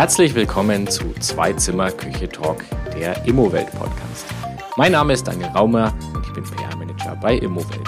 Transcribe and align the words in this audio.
Herzlich 0.00 0.34
willkommen 0.34 0.86
zu 0.86 1.12
Zwei 1.20 1.52
Zimmer 1.52 1.90
Küche 1.90 2.26
Talk, 2.26 2.64
der 2.98 3.22
Immowelt 3.26 3.70
Podcast. 3.72 4.24
Mein 4.78 4.92
Name 4.92 5.12
ist 5.12 5.24
Daniel 5.24 5.50
Raumer 5.50 5.92
und 6.14 6.26
ich 6.26 6.32
bin 6.32 6.42
PR-Manager 6.42 7.16
bei 7.16 7.36
Immowelt. 7.36 7.86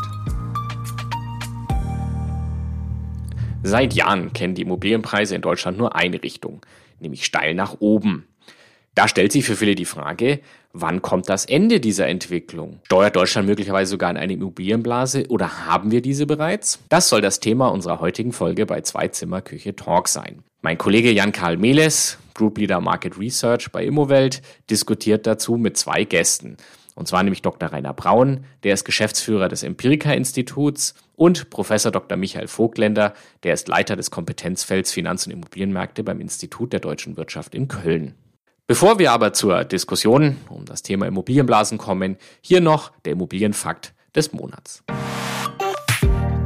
Seit 3.63 3.95
Jahren 3.95 4.31
kennen 4.35 4.55
die 4.55 4.61
Immobilienpreise 4.61 5.35
in 5.35 5.41
Deutschland 5.41 5.79
nur 5.79 5.97
eine 5.97 6.23
Richtung, 6.23 6.61
nämlich 7.01 7.25
steil 7.25 7.55
nach 7.55 7.77
oben. 7.81 8.29
Da 8.95 9.09
stellt 9.09 9.33
sich 9.33 9.47
für 9.47 9.57
viele 9.57 9.75
die 9.75 9.87
Frage, 9.87 10.41
wann 10.73 11.03
kommt 11.03 11.29
das 11.29 11.45
Ende 11.45 11.81
dieser 11.81 12.09
Entwicklung? 12.09 12.81
Steuert 12.85 13.17
Deutschland 13.17 13.49
möglicherweise 13.49 13.91
sogar 13.91 14.11
in 14.11 14.17
eine 14.17 14.33
Immobilienblase 14.33 15.27
oder 15.29 15.67
haben 15.67 15.91
wir 15.91 16.03
diese 16.03 16.27
bereits? 16.27 16.81
Das 16.89 17.09
soll 17.09 17.21
das 17.21 17.41
Thema 17.41 17.69
unserer 17.69 18.01
heutigen 18.01 18.33
Folge 18.33 18.67
bei 18.67 18.81
Zweizimmer 18.81 19.41
Küche 19.41 19.77
Talk 19.77 20.09
sein. 20.09 20.43
Mein 20.63 20.79
Kollege 20.79 21.11
Jan-Karl 21.11 21.57
Meles, 21.57 22.19
Group 22.35 22.59
Leader 22.59 22.81
Market 22.81 23.19
Research 23.19 23.71
bei 23.73 23.85
Immowelt, 23.85 24.43
diskutiert 24.71 25.27
dazu 25.27 25.57
mit 25.57 25.77
zwei 25.77 26.05
Gästen. 26.05 26.57
Und 26.95 27.09
zwar 27.09 27.23
nämlich 27.23 27.43
Dr. 27.43 27.71
Rainer 27.71 27.95
Braun, 27.95 28.45
der 28.65 28.75
ist 28.75 28.85
Geschäftsführer 28.85 29.49
des 29.49 29.63
Empirica-Instituts 29.63 30.95
und 31.17 31.49
Professor 31.49 31.91
Dr. 31.91 32.19
Michael 32.19 32.49
Vogtländer, 32.49 33.15
der 33.45 33.55
ist 33.55 33.69
Leiter 33.69 33.97
des 33.97 34.11
Kompetenzfelds 34.11 34.93
Finanz- 34.93 35.27
und 35.27 35.33
Immobilienmärkte 35.33 36.05
beim 36.05 36.21
Institut 36.21 36.73
der 36.73 36.81
deutschen 36.81 37.17
Wirtschaft 37.17 37.55
in 37.55 37.69
Köln. 37.69 38.15
Bevor 38.73 38.99
wir 38.99 39.13
aber 39.13 39.35
zur 39.35 39.65
Diskussion 39.65 40.39
um 40.49 40.65
das 40.65 40.81
Thema 40.81 41.07
Immobilienblasen 41.07 41.77
kommen, 41.77 42.17
hier 42.41 42.63
noch 42.63 42.91
der 43.05 43.13
Immobilienfakt 43.13 43.93
des 44.15 44.33
Monats. 44.33 44.83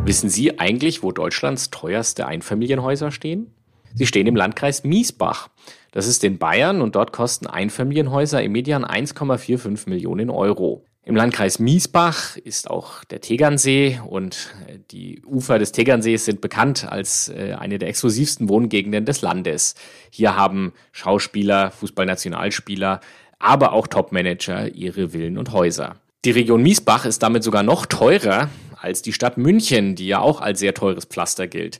Wissen 0.04 0.28
Sie 0.28 0.58
eigentlich, 0.58 1.04
wo 1.04 1.12
Deutschlands 1.12 1.70
teuerste 1.70 2.26
Einfamilienhäuser 2.26 3.12
stehen? 3.12 3.54
Sie 3.94 4.06
stehen 4.06 4.26
im 4.26 4.34
Landkreis 4.34 4.82
Miesbach. 4.82 5.50
Das 5.92 6.08
ist 6.08 6.24
in 6.24 6.38
Bayern 6.38 6.80
und 6.80 6.96
dort 6.96 7.12
kosten 7.12 7.46
Einfamilienhäuser 7.46 8.42
im 8.42 8.50
Median 8.50 8.84
1,45 8.84 9.88
Millionen 9.88 10.28
Euro. 10.28 10.84
Im 11.08 11.14
Landkreis 11.14 11.60
Miesbach 11.60 12.36
ist 12.36 12.68
auch 12.68 13.04
der 13.04 13.20
Tegernsee 13.20 14.00
und 14.04 14.52
äh, 14.66 14.80
die 14.90 15.22
Ufer 15.24 15.60
des 15.60 15.70
Tegernsees 15.70 16.24
sind 16.24 16.40
bekannt 16.40 16.84
als 16.90 17.28
äh, 17.28 17.54
eine 17.56 17.78
der 17.78 17.88
exklusivsten 17.88 18.48
Wohngegenden 18.48 19.04
des 19.04 19.22
Landes. 19.22 19.76
Hier 20.10 20.34
haben 20.34 20.72
Schauspieler, 20.90 21.70
Fußballnationalspieler, 21.70 22.98
aber 23.38 23.72
auch 23.72 23.86
Topmanager 23.86 24.74
ihre 24.74 25.10
Villen 25.10 25.38
und 25.38 25.52
Häuser. 25.52 25.94
Die 26.24 26.32
Region 26.32 26.60
Miesbach 26.60 27.06
ist 27.06 27.22
damit 27.22 27.44
sogar 27.44 27.62
noch 27.62 27.86
teurer 27.86 28.50
als 28.74 29.00
die 29.00 29.12
Stadt 29.12 29.38
München, 29.38 29.94
die 29.94 30.08
ja 30.08 30.18
auch 30.18 30.40
als 30.40 30.58
sehr 30.58 30.74
teures 30.74 31.04
Pflaster 31.04 31.46
gilt. 31.46 31.78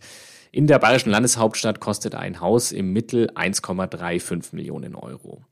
In 0.53 0.69
der 0.69 0.79
bayerischen 0.79 1.11
Landeshauptstadt 1.11 1.81
kostet 1.81 2.15
ein 2.15 2.41
Haus 2.41 2.71
im 2.71 2.93
Mittel 2.93 3.29
1,35 3.35 4.55
Millionen 4.55 4.95
Euro. 4.95 5.43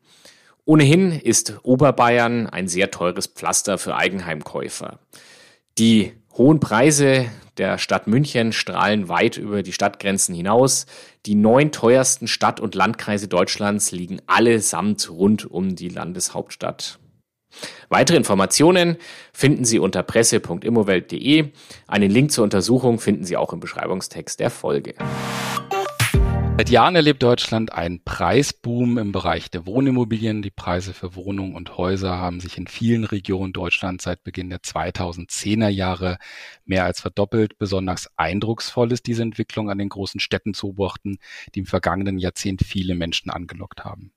Ohnehin 0.66 1.12
ist 1.12 1.58
Oberbayern 1.62 2.46
ein 2.46 2.68
sehr 2.68 2.90
teures 2.90 3.26
Pflaster 3.26 3.76
für 3.76 3.96
Eigenheimkäufer. 3.96 4.98
Die 5.76 6.12
hohen 6.36 6.58
Preise 6.58 7.26
der 7.58 7.76
Stadt 7.78 8.06
München 8.06 8.52
strahlen 8.52 9.08
weit 9.08 9.36
über 9.36 9.62
die 9.62 9.72
Stadtgrenzen 9.72 10.34
hinaus. 10.34 10.86
Die 11.26 11.34
neun 11.34 11.70
teuersten 11.70 12.26
Stadt- 12.28 12.60
und 12.60 12.74
Landkreise 12.74 13.28
Deutschlands 13.28 13.92
liegen 13.92 14.20
allesamt 14.26 15.10
rund 15.10 15.48
um 15.48 15.76
die 15.76 15.90
Landeshauptstadt. 15.90 16.98
Weitere 17.88 18.16
Informationen 18.16 18.96
finden 19.32 19.64
Sie 19.64 19.78
unter 19.78 20.02
presse.immowelt.de. 20.02 21.52
Einen 21.86 22.10
Link 22.10 22.32
zur 22.32 22.42
Untersuchung 22.42 22.98
finden 22.98 23.24
Sie 23.24 23.36
auch 23.36 23.52
im 23.52 23.60
Beschreibungstext 23.60 24.40
der 24.40 24.50
Folge. 24.50 24.94
Seit 26.56 26.70
Jahren 26.70 26.94
erlebt 26.94 27.20
Deutschland 27.20 27.72
einen 27.72 28.04
Preisboom 28.04 28.96
im 28.98 29.10
Bereich 29.10 29.50
der 29.50 29.66
Wohnimmobilien. 29.66 30.40
Die 30.40 30.52
Preise 30.52 30.94
für 30.94 31.16
Wohnungen 31.16 31.56
und 31.56 31.76
Häuser 31.76 32.16
haben 32.18 32.38
sich 32.38 32.56
in 32.58 32.68
vielen 32.68 33.02
Regionen 33.02 33.52
Deutschlands 33.52 34.04
seit 34.04 34.22
Beginn 34.22 34.50
der 34.50 34.60
2010er 34.60 35.68
Jahre 35.68 36.16
mehr 36.64 36.84
als 36.84 37.00
verdoppelt. 37.00 37.58
Besonders 37.58 38.08
eindrucksvoll 38.16 38.92
ist 38.92 39.08
diese 39.08 39.22
Entwicklung 39.22 39.68
an 39.68 39.78
den 39.78 39.88
großen 39.88 40.20
Städten 40.20 40.54
zu 40.54 40.74
beobachten, 40.74 41.18
die 41.56 41.58
im 41.58 41.66
vergangenen 41.66 42.18
Jahrzehnt 42.18 42.62
viele 42.64 42.94
Menschen 42.94 43.30
angelockt 43.30 43.84
haben. 43.84 44.12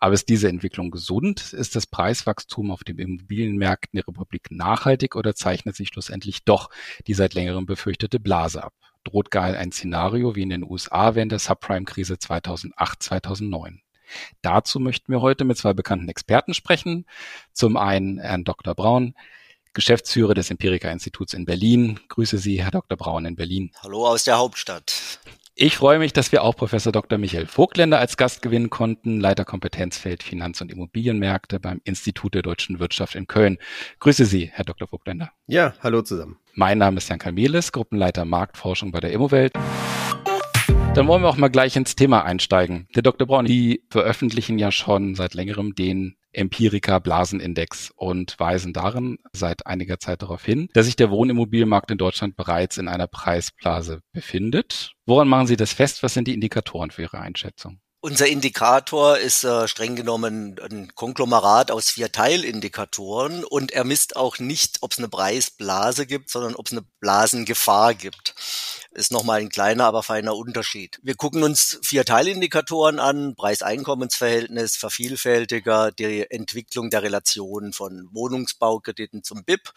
Aber 0.00 0.14
ist 0.14 0.28
diese 0.28 0.48
Entwicklung 0.48 0.90
gesund? 0.90 1.52
Ist 1.52 1.76
das 1.76 1.86
Preiswachstum 1.86 2.72
auf 2.72 2.82
den 2.82 2.98
Immobilienmärkten 2.98 3.96
der 3.96 4.08
Republik 4.08 4.50
nachhaltig 4.50 5.14
oder 5.14 5.36
zeichnet 5.36 5.76
sich 5.76 5.90
schlussendlich 5.90 6.42
doch 6.44 6.70
die 7.06 7.14
seit 7.14 7.34
längerem 7.34 7.66
befürchtete 7.66 8.18
Blase 8.18 8.64
ab? 8.64 8.74
Droht 9.04 9.30
gar 9.30 9.54
ein 9.54 9.72
Szenario 9.72 10.36
wie 10.36 10.42
in 10.42 10.50
den 10.50 10.64
USA 10.64 11.14
während 11.14 11.32
der 11.32 11.38
Subprime-Krise 11.38 12.18
2008, 12.18 13.02
2009? 13.02 13.82
Dazu 14.42 14.78
möchten 14.78 15.12
wir 15.12 15.20
heute 15.20 15.44
mit 15.44 15.56
zwei 15.58 15.72
bekannten 15.72 16.08
Experten 16.08 16.54
sprechen. 16.54 17.06
Zum 17.52 17.76
einen 17.76 18.18
Herrn 18.18 18.44
Dr. 18.44 18.74
Braun, 18.74 19.14
Geschäftsführer 19.72 20.34
des 20.34 20.50
Empirica-Instituts 20.50 21.34
in 21.34 21.46
Berlin. 21.46 21.98
Grüße 22.08 22.38
Sie, 22.38 22.62
Herr 22.62 22.70
Dr. 22.70 22.96
Braun 22.96 23.24
in 23.24 23.36
Berlin. 23.36 23.72
Hallo 23.82 24.06
aus 24.06 24.24
der 24.24 24.38
Hauptstadt. 24.38 25.20
Ich 25.54 25.76
freue 25.76 25.98
mich, 25.98 26.14
dass 26.14 26.32
wir 26.32 26.42
auch 26.44 26.56
Professor 26.56 26.92
Dr. 26.92 27.18
Michael 27.18 27.46
Vogtländer 27.46 27.98
als 27.98 28.16
Gast 28.16 28.40
gewinnen 28.40 28.70
konnten, 28.70 29.20
Leiter 29.20 29.44
Kompetenzfeld 29.44 30.22
Finanz- 30.22 30.62
und 30.62 30.72
Immobilienmärkte 30.72 31.60
beim 31.60 31.80
Institut 31.84 32.34
der 32.34 32.40
deutschen 32.40 32.78
Wirtschaft 32.78 33.14
in 33.14 33.26
Köln. 33.26 33.58
Grüße 34.00 34.24
Sie, 34.24 34.50
Herr 34.52 34.64
Dr. 34.64 34.88
Vogtländer. 34.88 35.30
Ja, 35.46 35.74
hallo 35.80 36.00
zusammen. 36.00 36.38
Mein 36.54 36.76
Name 36.76 36.98
ist 36.98 37.08
Jan 37.08 37.18
Kamelis, 37.18 37.72
Gruppenleiter 37.72 38.26
Marktforschung 38.26 38.92
bei 38.92 39.00
der 39.00 39.10
Immowelt. 39.12 39.54
Dann 40.94 41.06
wollen 41.08 41.22
wir 41.22 41.30
auch 41.30 41.38
mal 41.38 41.48
gleich 41.48 41.76
ins 41.76 41.96
Thema 41.96 42.26
einsteigen. 42.26 42.88
Der 42.94 43.02
Dr. 43.02 43.26
Braun, 43.26 43.46
die 43.46 43.84
veröffentlichen 43.88 44.58
ja 44.58 44.70
schon 44.70 45.14
seit 45.14 45.32
längerem 45.32 45.74
den 45.74 46.16
Empirica 46.30 46.98
Blasenindex 46.98 47.90
und 47.96 48.38
weisen 48.38 48.74
darin 48.74 49.16
seit 49.32 49.66
einiger 49.66 49.98
Zeit 49.98 50.20
darauf 50.20 50.44
hin, 50.44 50.68
dass 50.74 50.84
sich 50.84 50.96
der 50.96 51.10
Wohnimmobilienmarkt 51.10 51.90
in 51.90 51.96
Deutschland 51.96 52.36
bereits 52.36 52.76
in 52.76 52.86
einer 52.86 53.06
Preisblase 53.06 54.00
befindet. 54.12 54.92
Woran 55.06 55.28
machen 55.28 55.46
Sie 55.46 55.56
das 55.56 55.72
fest? 55.72 56.02
Was 56.02 56.12
sind 56.12 56.28
die 56.28 56.34
Indikatoren 56.34 56.90
für 56.90 57.00
Ihre 57.00 57.20
Einschätzung? 57.20 57.80
Unser 58.04 58.26
Indikator 58.26 59.16
ist 59.16 59.44
äh, 59.44 59.68
streng 59.68 59.94
genommen 59.94 60.58
ein 60.60 60.92
Konglomerat 60.96 61.70
aus 61.70 61.88
vier 61.88 62.10
Teilindikatoren 62.10 63.44
und 63.44 63.70
er 63.70 63.84
misst 63.84 64.16
auch 64.16 64.40
nicht, 64.40 64.78
ob 64.80 64.90
es 64.90 64.98
eine 64.98 65.08
Preisblase 65.08 66.04
gibt, 66.04 66.28
sondern 66.28 66.56
ob 66.56 66.66
es 66.66 66.72
eine 66.72 66.82
Blasengefahr 66.98 67.94
gibt. 67.94 68.34
Ist 68.90 69.12
nochmal 69.12 69.38
ein 69.38 69.50
kleiner, 69.50 69.84
aber 69.84 70.02
feiner 70.02 70.34
Unterschied. 70.34 70.98
Wir 71.04 71.14
gucken 71.14 71.44
uns 71.44 71.78
vier 71.84 72.04
Teilindikatoren 72.04 72.98
an, 72.98 73.36
Preis-Einkommensverhältnis, 73.36 74.74
Vervielfältiger, 74.74 75.92
die 75.92 76.28
Entwicklung 76.28 76.90
der 76.90 77.04
Relation 77.04 77.72
von 77.72 78.08
Wohnungsbaukrediten 78.10 79.22
zum 79.22 79.44
BIP 79.44 79.70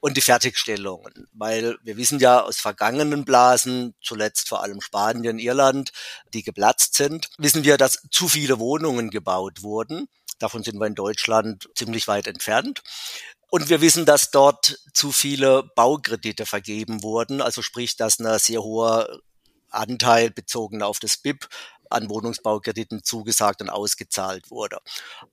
und 0.00 0.16
die 0.16 0.22
Fertigstellungen, 0.22 1.28
weil 1.32 1.76
wir 1.82 1.96
wissen 1.96 2.18
ja 2.18 2.42
aus 2.42 2.56
vergangenen 2.56 3.24
Blasen, 3.24 3.94
zuletzt 4.02 4.48
vor 4.48 4.62
allem 4.62 4.80
Spanien, 4.80 5.38
Irland, 5.38 5.92
die 6.32 6.42
geplatzt 6.42 6.94
sind, 6.94 7.28
wissen 7.38 7.64
wir, 7.64 7.76
dass 7.76 8.02
zu 8.10 8.26
viele 8.26 8.58
Wohnungen 8.58 9.10
gebaut 9.10 9.62
wurden. 9.62 10.08
Davon 10.38 10.62
sind 10.62 10.78
wir 10.78 10.86
in 10.86 10.94
Deutschland 10.94 11.68
ziemlich 11.74 12.08
weit 12.08 12.26
entfernt. 12.26 12.82
Und 13.50 13.68
wir 13.68 13.80
wissen, 13.80 14.06
dass 14.06 14.30
dort 14.30 14.78
zu 14.94 15.12
viele 15.12 15.64
Baukredite 15.74 16.46
vergeben 16.46 17.02
wurden, 17.02 17.42
also 17.42 17.62
sprich, 17.62 17.96
dass 17.96 18.18
ein 18.20 18.38
sehr 18.38 18.62
hoher 18.62 19.20
Anteil 19.70 20.30
bezogen 20.30 20.82
auf 20.82 20.98
das 20.98 21.16
BIP 21.16 21.48
an 21.90 22.08
Wohnungsbaukrediten 22.08 23.02
zugesagt 23.04 23.60
und 23.60 23.70
ausgezahlt 23.70 24.50
wurde. 24.50 24.78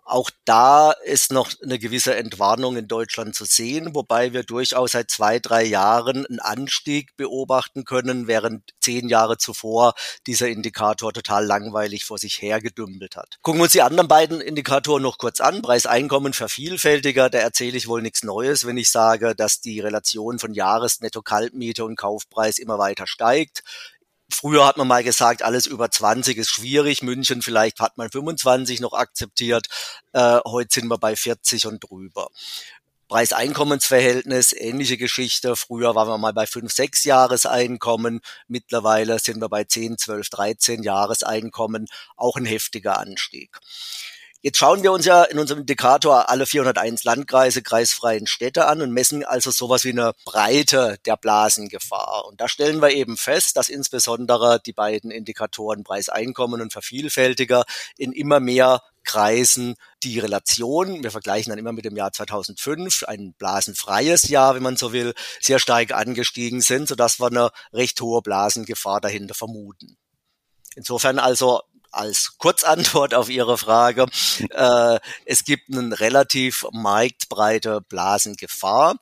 Auch 0.03 0.29
da 0.45 0.91
ist 0.91 1.31
noch 1.31 1.51
eine 1.63 1.79
gewisse 1.79 2.15
Entwarnung 2.15 2.77
in 2.77 2.87
Deutschland 2.87 3.35
zu 3.35 3.45
sehen, 3.45 3.93
wobei 3.93 4.33
wir 4.33 4.43
durchaus 4.43 4.93
seit 4.93 5.11
zwei, 5.11 5.39
drei 5.39 5.63
Jahren 5.63 6.25
einen 6.25 6.39
Anstieg 6.39 7.15
beobachten 7.17 7.85
können, 7.85 8.27
während 8.27 8.63
zehn 8.79 9.09
Jahre 9.09 9.37
zuvor 9.37 9.93
dieser 10.25 10.47
Indikator 10.47 11.13
total 11.13 11.45
langweilig 11.45 12.05
vor 12.05 12.17
sich 12.17 12.41
hergedümpelt 12.41 13.15
hat. 13.15 13.37
Gucken 13.41 13.59
wir 13.59 13.63
uns 13.63 13.73
die 13.73 13.81
anderen 13.81 14.07
beiden 14.07 14.41
Indikatoren 14.41 15.03
noch 15.03 15.17
kurz 15.17 15.41
an. 15.41 15.61
Preiseinkommen 15.61 16.33
vervielfältiger, 16.33 17.29
da 17.29 17.39
erzähle 17.39 17.77
ich 17.77 17.87
wohl 17.87 18.01
nichts 18.01 18.23
Neues, 18.23 18.65
wenn 18.65 18.77
ich 18.77 18.89
sage, 18.89 19.35
dass 19.35 19.61
die 19.61 19.79
Relation 19.79 20.39
von 20.39 20.53
Jahresnetto-Kaltmiete 20.53 21.83
und 21.83 21.97
Kaufpreis 21.97 22.57
immer 22.57 22.79
weiter 22.79 23.07
steigt. 23.07 23.63
Früher 24.29 24.65
hat 24.65 24.77
man 24.77 24.87
mal 24.87 25.03
gesagt, 25.03 25.41
alles 25.41 25.65
über 25.65 25.89
20 25.89 26.37
ist 26.37 26.49
schwierig. 26.49 27.01
München 27.01 27.41
vielleicht 27.41 27.79
hat 27.79 27.97
man 27.97 28.09
25 28.09 28.81
noch 28.81 28.93
akzeptiert. 28.93 29.67
Äh, 30.13 30.39
heute 30.45 30.73
sind 30.73 30.87
wir 30.89 30.97
bei 30.97 31.15
40 31.15 31.65
und 31.65 31.79
drüber. 31.79 32.29
Preis-Einkommensverhältnis, 33.07 34.51
ähnliche 34.51 34.97
Geschichte. 34.97 35.55
Früher 35.55 35.95
waren 35.95 36.09
wir 36.09 36.17
mal 36.17 36.33
bei 36.33 36.45
5, 36.45 36.71
6 36.71 37.05
Jahreseinkommen. 37.05 38.19
Mittlerweile 38.49 39.19
sind 39.19 39.39
wir 39.39 39.47
bei 39.47 39.63
10, 39.63 39.97
12, 39.97 40.29
13 40.29 40.83
Jahreseinkommen. 40.83 41.87
Auch 42.17 42.35
ein 42.35 42.45
heftiger 42.45 42.99
Anstieg. 42.99 43.59
Jetzt 44.41 44.59
schauen 44.59 44.83
wir 44.83 44.91
uns 44.91 45.05
ja 45.05 45.23
in 45.23 45.39
unserem 45.39 45.61
Indikator 45.61 46.29
alle 46.29 46.45
401 46.45 47.03
Landkreise, 47.03 47.63
kreisfreien 47.63 48.27
Städte 48.27 48.67
an 48.67 48.83
und 48.83 48.91
messen 48.91 49.25
also 49.25 49.49
sowas 49.49 49.83
wie 49.83 49.89
eine 49.89 50.13
Breite 50.25 50.97
der 51.07 51.17
Blasengefahr. 51.17 52.23
Und 52.27 52.39
da 52.39 52.47
stellen 52.47 52.79
wir 52.79 52.91
eben 52.91 53.17
fest, 53.17 53.57
dass 53.57 53.67
insbesondere 53.67 54.59
die 54.63 54.73
beiden 54.73 55.09
Indikatoren 55.09 55.83
Preiseinkommen 55.83 56.61
und 56.61 56.71
Vervielfältiger 56.71 57.65
in 57.97 58.11
immer 58.11 58.39
mehr 58.39 58.83
Kreisen 59.03 59.75
die 60.03 60.19
Relation, 60.19 61.01
wir 61.01 61.11
vergleichen 61.11 61.49
dann 61.49 61.57
immer 61.57 61.71
mit 61.71 61.85
dem 61.85 61.95
Jahr 61.95 62.11
2005, 62.11 63.03
ein 63.03 63.33
blasenfreies 63.33 64.27
Jahr, 64.27 64.53
wenn 64.53 64.63
man 64.63 64.77
so 64.77 64.93
will, 64.93 65.15
sehr 65.39 65.57
stark 65.57 65.93
angestiegen 65.93 66.61
sind, 66.61 66.89
sodass 66.89 67.19
wir 67.19 67.27
eine 67.27 67.49
recht 67.73 67.99
hohe 68.01 68.21
Blasengefahr 68.21 69.01
dahinter 69.01 69.33
vermuten. 69.33 69.97
Insofern 70.75 71.17
also 71.17 71.61
als 71.97 72.37
Kurzantwort 72.37 73.13
auf 73.13 73.29
Ihre 73.29 73.57
Frage, 73.57 74.05
äh, 74.51 74.99
es 75.25 75.43
gibt 75.43 75.73
eine 75.75 75.99
relativ 75.99 76.65
marktbreite 76.71 77.81
Blasengefahr. 77.81 78.95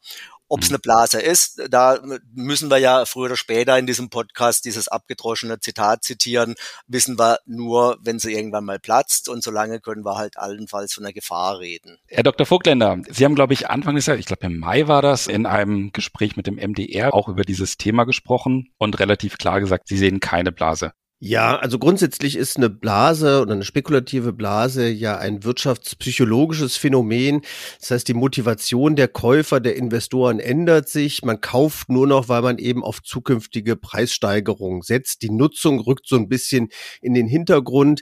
Ob 0.48 0.62
es 0.62 0.70
mhm. 0.70 0.76
eine 0.76 0.80
Blase 0.80 1.20
ist, 1.20 1.60
da 1.70 2.00
müssen 2.34 2.70
wir 2.70 2.78
ja 2.78 3.06
früher 3.06 3.26
oder 3.26 3.36
später 3.36 3.80
in 3.80 3.88
diesem 3.88 4.12
Podcast 4.12 4.66
dieses 4.66 4.88
abgedroschene 4.88 5.60
Zitat 5.60 6.04
zitieren, 6.04 6.54
wissen 6.88 7.18
wir 7.18 7.40
nur, 7.46 7.98
wenn 8.02 8.20
sie 8.20 8.34
irgendwann 8.34 8.66
mal 8.66 8.80
platzt 8.80 9.28
und 9.28 9.44
solange 9.44 9.80
können 9.80 10.06
wir 10.06 10.18
halt 10.18 10.38
allenfalls 10.38 10.94
von 10.94 11.04
einer 11.04 11.14
Gefahr 11.14 11.60
reden. 11.60 11.98
Herr 12.08 12.22
Dr. 12.22 12.46
Vogtländer, 12.46 13.00
Sie 13.10 13.26
haben, 13.26 13.34
glaube 13.34 13.54
ich, 13.54 13.70
Anfang 13.70 13.96
des 13.96 14.06
Jahres, 14.06 14.20
ich 14.20 14.28
glaube 14.28 14.46
im 14.46 14.60
Mai 14.60 14.88
war 14.88 15.02
das, 15.02 15.26
in 15.26 15.48
einem 15.48 15.92
Gespräch 15.92 16.36
mit 16.38 16.46
dem 16.46 16.56
MDR 16.56 17.16
auch 17.16 17.28
über 17.28 17.42
dieses 17.42 17.78
Thema 17.78 18.04
gesprochen 18.04 18.70
und 18.78 19.00
relativ 19.00 19.40
klar 19.40 19.60
gesagt, 19.60 19.88
Sie 19.88 19.98
sehen 19.98 20.20
keine 20.20 20.52
Blase. 20.52 20.92
Ja, 21.22 21.56
also 21.56 21.80
grundsätzlich 21.80 22.36
ist 22.36 22.58
eine 22.58 22.70
Blase 22.70 23.42
oder 23.42 23.54
eine 23.54 23.64
spekulative 23.64 24.34
Blase 24.34 24.90
ja 24.90 25.18
ein 25.18 25.46
wirtschaftspsychologisches 25.46 26.76
Phänomen. 26.76 27.42
Das 27.80 27.92
heißt, 27.92 28.08
die 28.10 28.14
Motivation 28.14 28.98
der 28.98 29.08
Käufer, 29.08 29.62
der 29.62 29.78
Investoren 29.78 30.40
ändert 30.40 30.90
sich. 30.90 31.24
Man 31.24 31.40
kauft 31.40 31.90
nur 31.90 32.06
noch, 32.06 32.28
weil 32.28 32.42
man 32.42 32.58
eben 32.58 32.84
auf 32.84 33.02
zukünftige 33.02 33.78
Preissteigerungen 33.78 34.82
setzt. 34.82 35.22
Die 35.22 35.32
Nutzung 35.32 35.80
rückt 35.80 36.06
so 36.06 36.18
ein 36.18 36.28
bisschen 36.28 36.68
in 37.02 37.14
den 37.14 37.28
Hintergrund. 37.28 38.02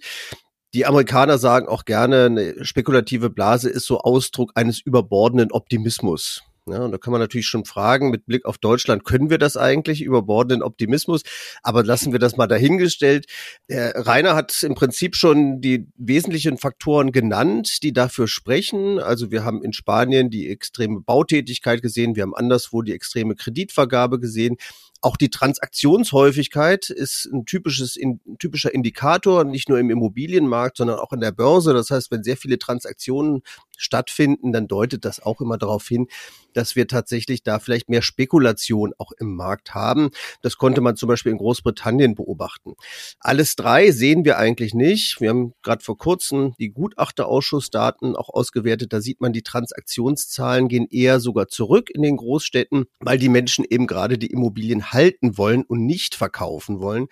Die 0.73 0.87
Amerikaner 0.87 1.37
sagen 1.37 1.67
auch 1.67 1.85
gerne, 1.85 2.25
eine 2.25 2.65
spekulative 2.65 3.29
Blase 3.29 3.69
ist 3.69 3.85
so 3.85 3.99
Ausdruck 3.99 4.53
eines 4.55 4.81
überbordenden 4.81 5.51
Optimismus. 5.51 6.41
Ja, 6.65 6.85
und 6.85 6.93
da 6.93 6.97
kann 6.97 7.11
man 7.11 7.19
natürlich 7.19 7.47
schon 7.47 7.65
fragen, 7.65 8.09
mit 8.09 8.25
Blick 8.25 8.45
auf 8.45 8.57
Deutschland, 8.57 9.03
können 9.03 9.29
wir 9.29 9.37
das 9.37 9.57
eigentlich 9.57 10.01
überbordenden 10.01 10.63
Optimismus? 10.63 11.23
Aber 11.61 11.83
lassen 11.83 12.13
wir 12.13 12.19
das 12.19 12.37
mal 12.37 12.47
dahingestellt. 12.47 13.25
Der 13.67 14.07
Rainer 14.07 14.33
hat 14.33 14.63
im 14.63 14.73
Prinzip 14.73 15.17
schon 15.17 15.59
die 15.59 15.87
wesentlichen 15.97 16.57
Faktoren 16.57 17.11
genannt, 17.11 17.83
die 17.83 17.91
dafür 17.91 18.29
sprechen. 18.29 18.99
Also 18.99 19.29
wir 19.29 19.43
haben 19.43 19.61
in 19.61 19.73
Spanien 19.73 20.29
die 20.29 20.49
extreme 20.49 21.01
Bautätigkeit 21.01 21.81
gesehen, 21.81 22.15
wir 22.15 22.23
haben 22.23 22.35
anderswo 22.35 22.81
die 22.81 22.93
extreme 22.93 23.35
Kreditvergabe 23.35 24.21
gesehen. 24.21 24.55
Auch 25.01 25.17
die 25.17 25.29
Transaktionshäufigkeit 25.29 26.89
ist 26.89 27.25
ein 27.33 27.45
typisches, 27.45 27.97
ein 28.01 28.21
typischer 28.39 28.73
Indikator, 28.73 29.43
nicht 29.43 29.67
nur 29.67 29.77
im 29.77 29.89
Immobilienmarkt, 29.89 30.77
sondern 30.77 30.97
auch 30.97 31.11
in 31.11 31.19
der 31.19 31.33
Börse. 31.33 31.73
Das 31.73 31.89
heißt, 31.89 32.09
wenn 32.09 32.23
sehr 32.23 32.37
viele 32.37 32.57
Transaktionen 32.57 33.41
stattfinden, 33.77 34.51
dann 34.51 34.67
deutet 34.67 35.05
das 35.05 35.21
auch 35.21 35.41
immer 35.41 35.57
darauf 35.57 35.87
hin, 35.87 36.07
dass 36.53 36.75
wir 36.75 36.87
tatsächlich 36.87 37.43
da 37.43 37.59
vielleicht 37.59 37.89
mehr 37.89 38.01
Spekulation 38.01 38.93
auch 38.97 39.11
im 39.19 39.35
Markt 39.35 39.73
haben. 39.73 40.11
Das 40.41 40.57
konnte 40.57 40.81
man 40.81 40.95
zum 40.95 41.09
Beispiel 41.09 41.31
in 41.31 41.37
Großbritannien 41.37 42.15
beobachten. 42.15 42.75
Alles 43.19 43.55
drei 43.55 43.91
sehen 43.91 44.25
wir 44.25 44.37
eigentlich 44.37 44.73
nicht. 44.73 45.19
Wir 45.19 45.29
haben 45.29 45.53
gerade 45.63 45.83
vor 45.83 45.97
kurzem 45.97 46.53
die 46.59 46.69
Gutachterausschussdaten 46.69 48.15
auch 48.15 48.29
ausgewertet. 48.29 48.93
Da 48.93 49.01
sieht 49.01 49.21
man, 49.21 49.33
die 49.33 49.41
Transaktionszahlen 49.41 50.67
gehen 50.67 50.87
eher 50.89 51.19
sogar 51.19 51.47
zurück 51.47 51.89
in 51.89 52.01
den 52.01 52.17
Großstädten, 52.17 52.85
weil 52.99 53.17
die 53.17 53.29
Menschen 53.29 53.65
eben 53.67 53.87
gerade 53.87 54.17
die 54.17 54.27
Immobilien 54.27 54.91
halten 54.91 55.37
wollen 55.37 55.63
und 55.63 55.85
nicht 55.85 56.15
verkaufen 56.15 56.79
wollen. 56.79 57.07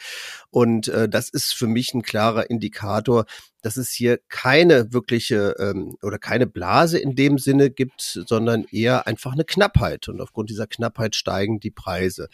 Und 0.49 0.87
äh, 0.87 1.09
das 1.09 1.29
ist 1.29 1.53
für 1.53 1.67
mich 1.67 1.93
ein 1.93 2.03
klarer 2.03 2.49
Indikator, 2.49 3.25
dass 3.61 3.77
es 3.77 3.91
hier 3.91 4.19
keine 4.29 4.93
wirkliche 4.93 5.55
ähm, 5.59 5.97
oder 6.01 6.17
keine 6.17 6.47
Blase 6.47 6.97
in 6.97 7.15
dem 7.15 7.37
Sinne 7.37 7.69
gibt, 7.69 8.01
sondern 8.01 8.65
eher 8.71 9.07
einfach 9.07 9.33
eine 9.33 9.45
Knappheit. 9.45 10.07
Und 10.09 10.21
aufgrund 10.21 10.49
dieser 10.49 10.67
Knappheit 10.67 11.15
steigen 11.15 11.59
die 11.59 11.71
Preise. 11.71 12.29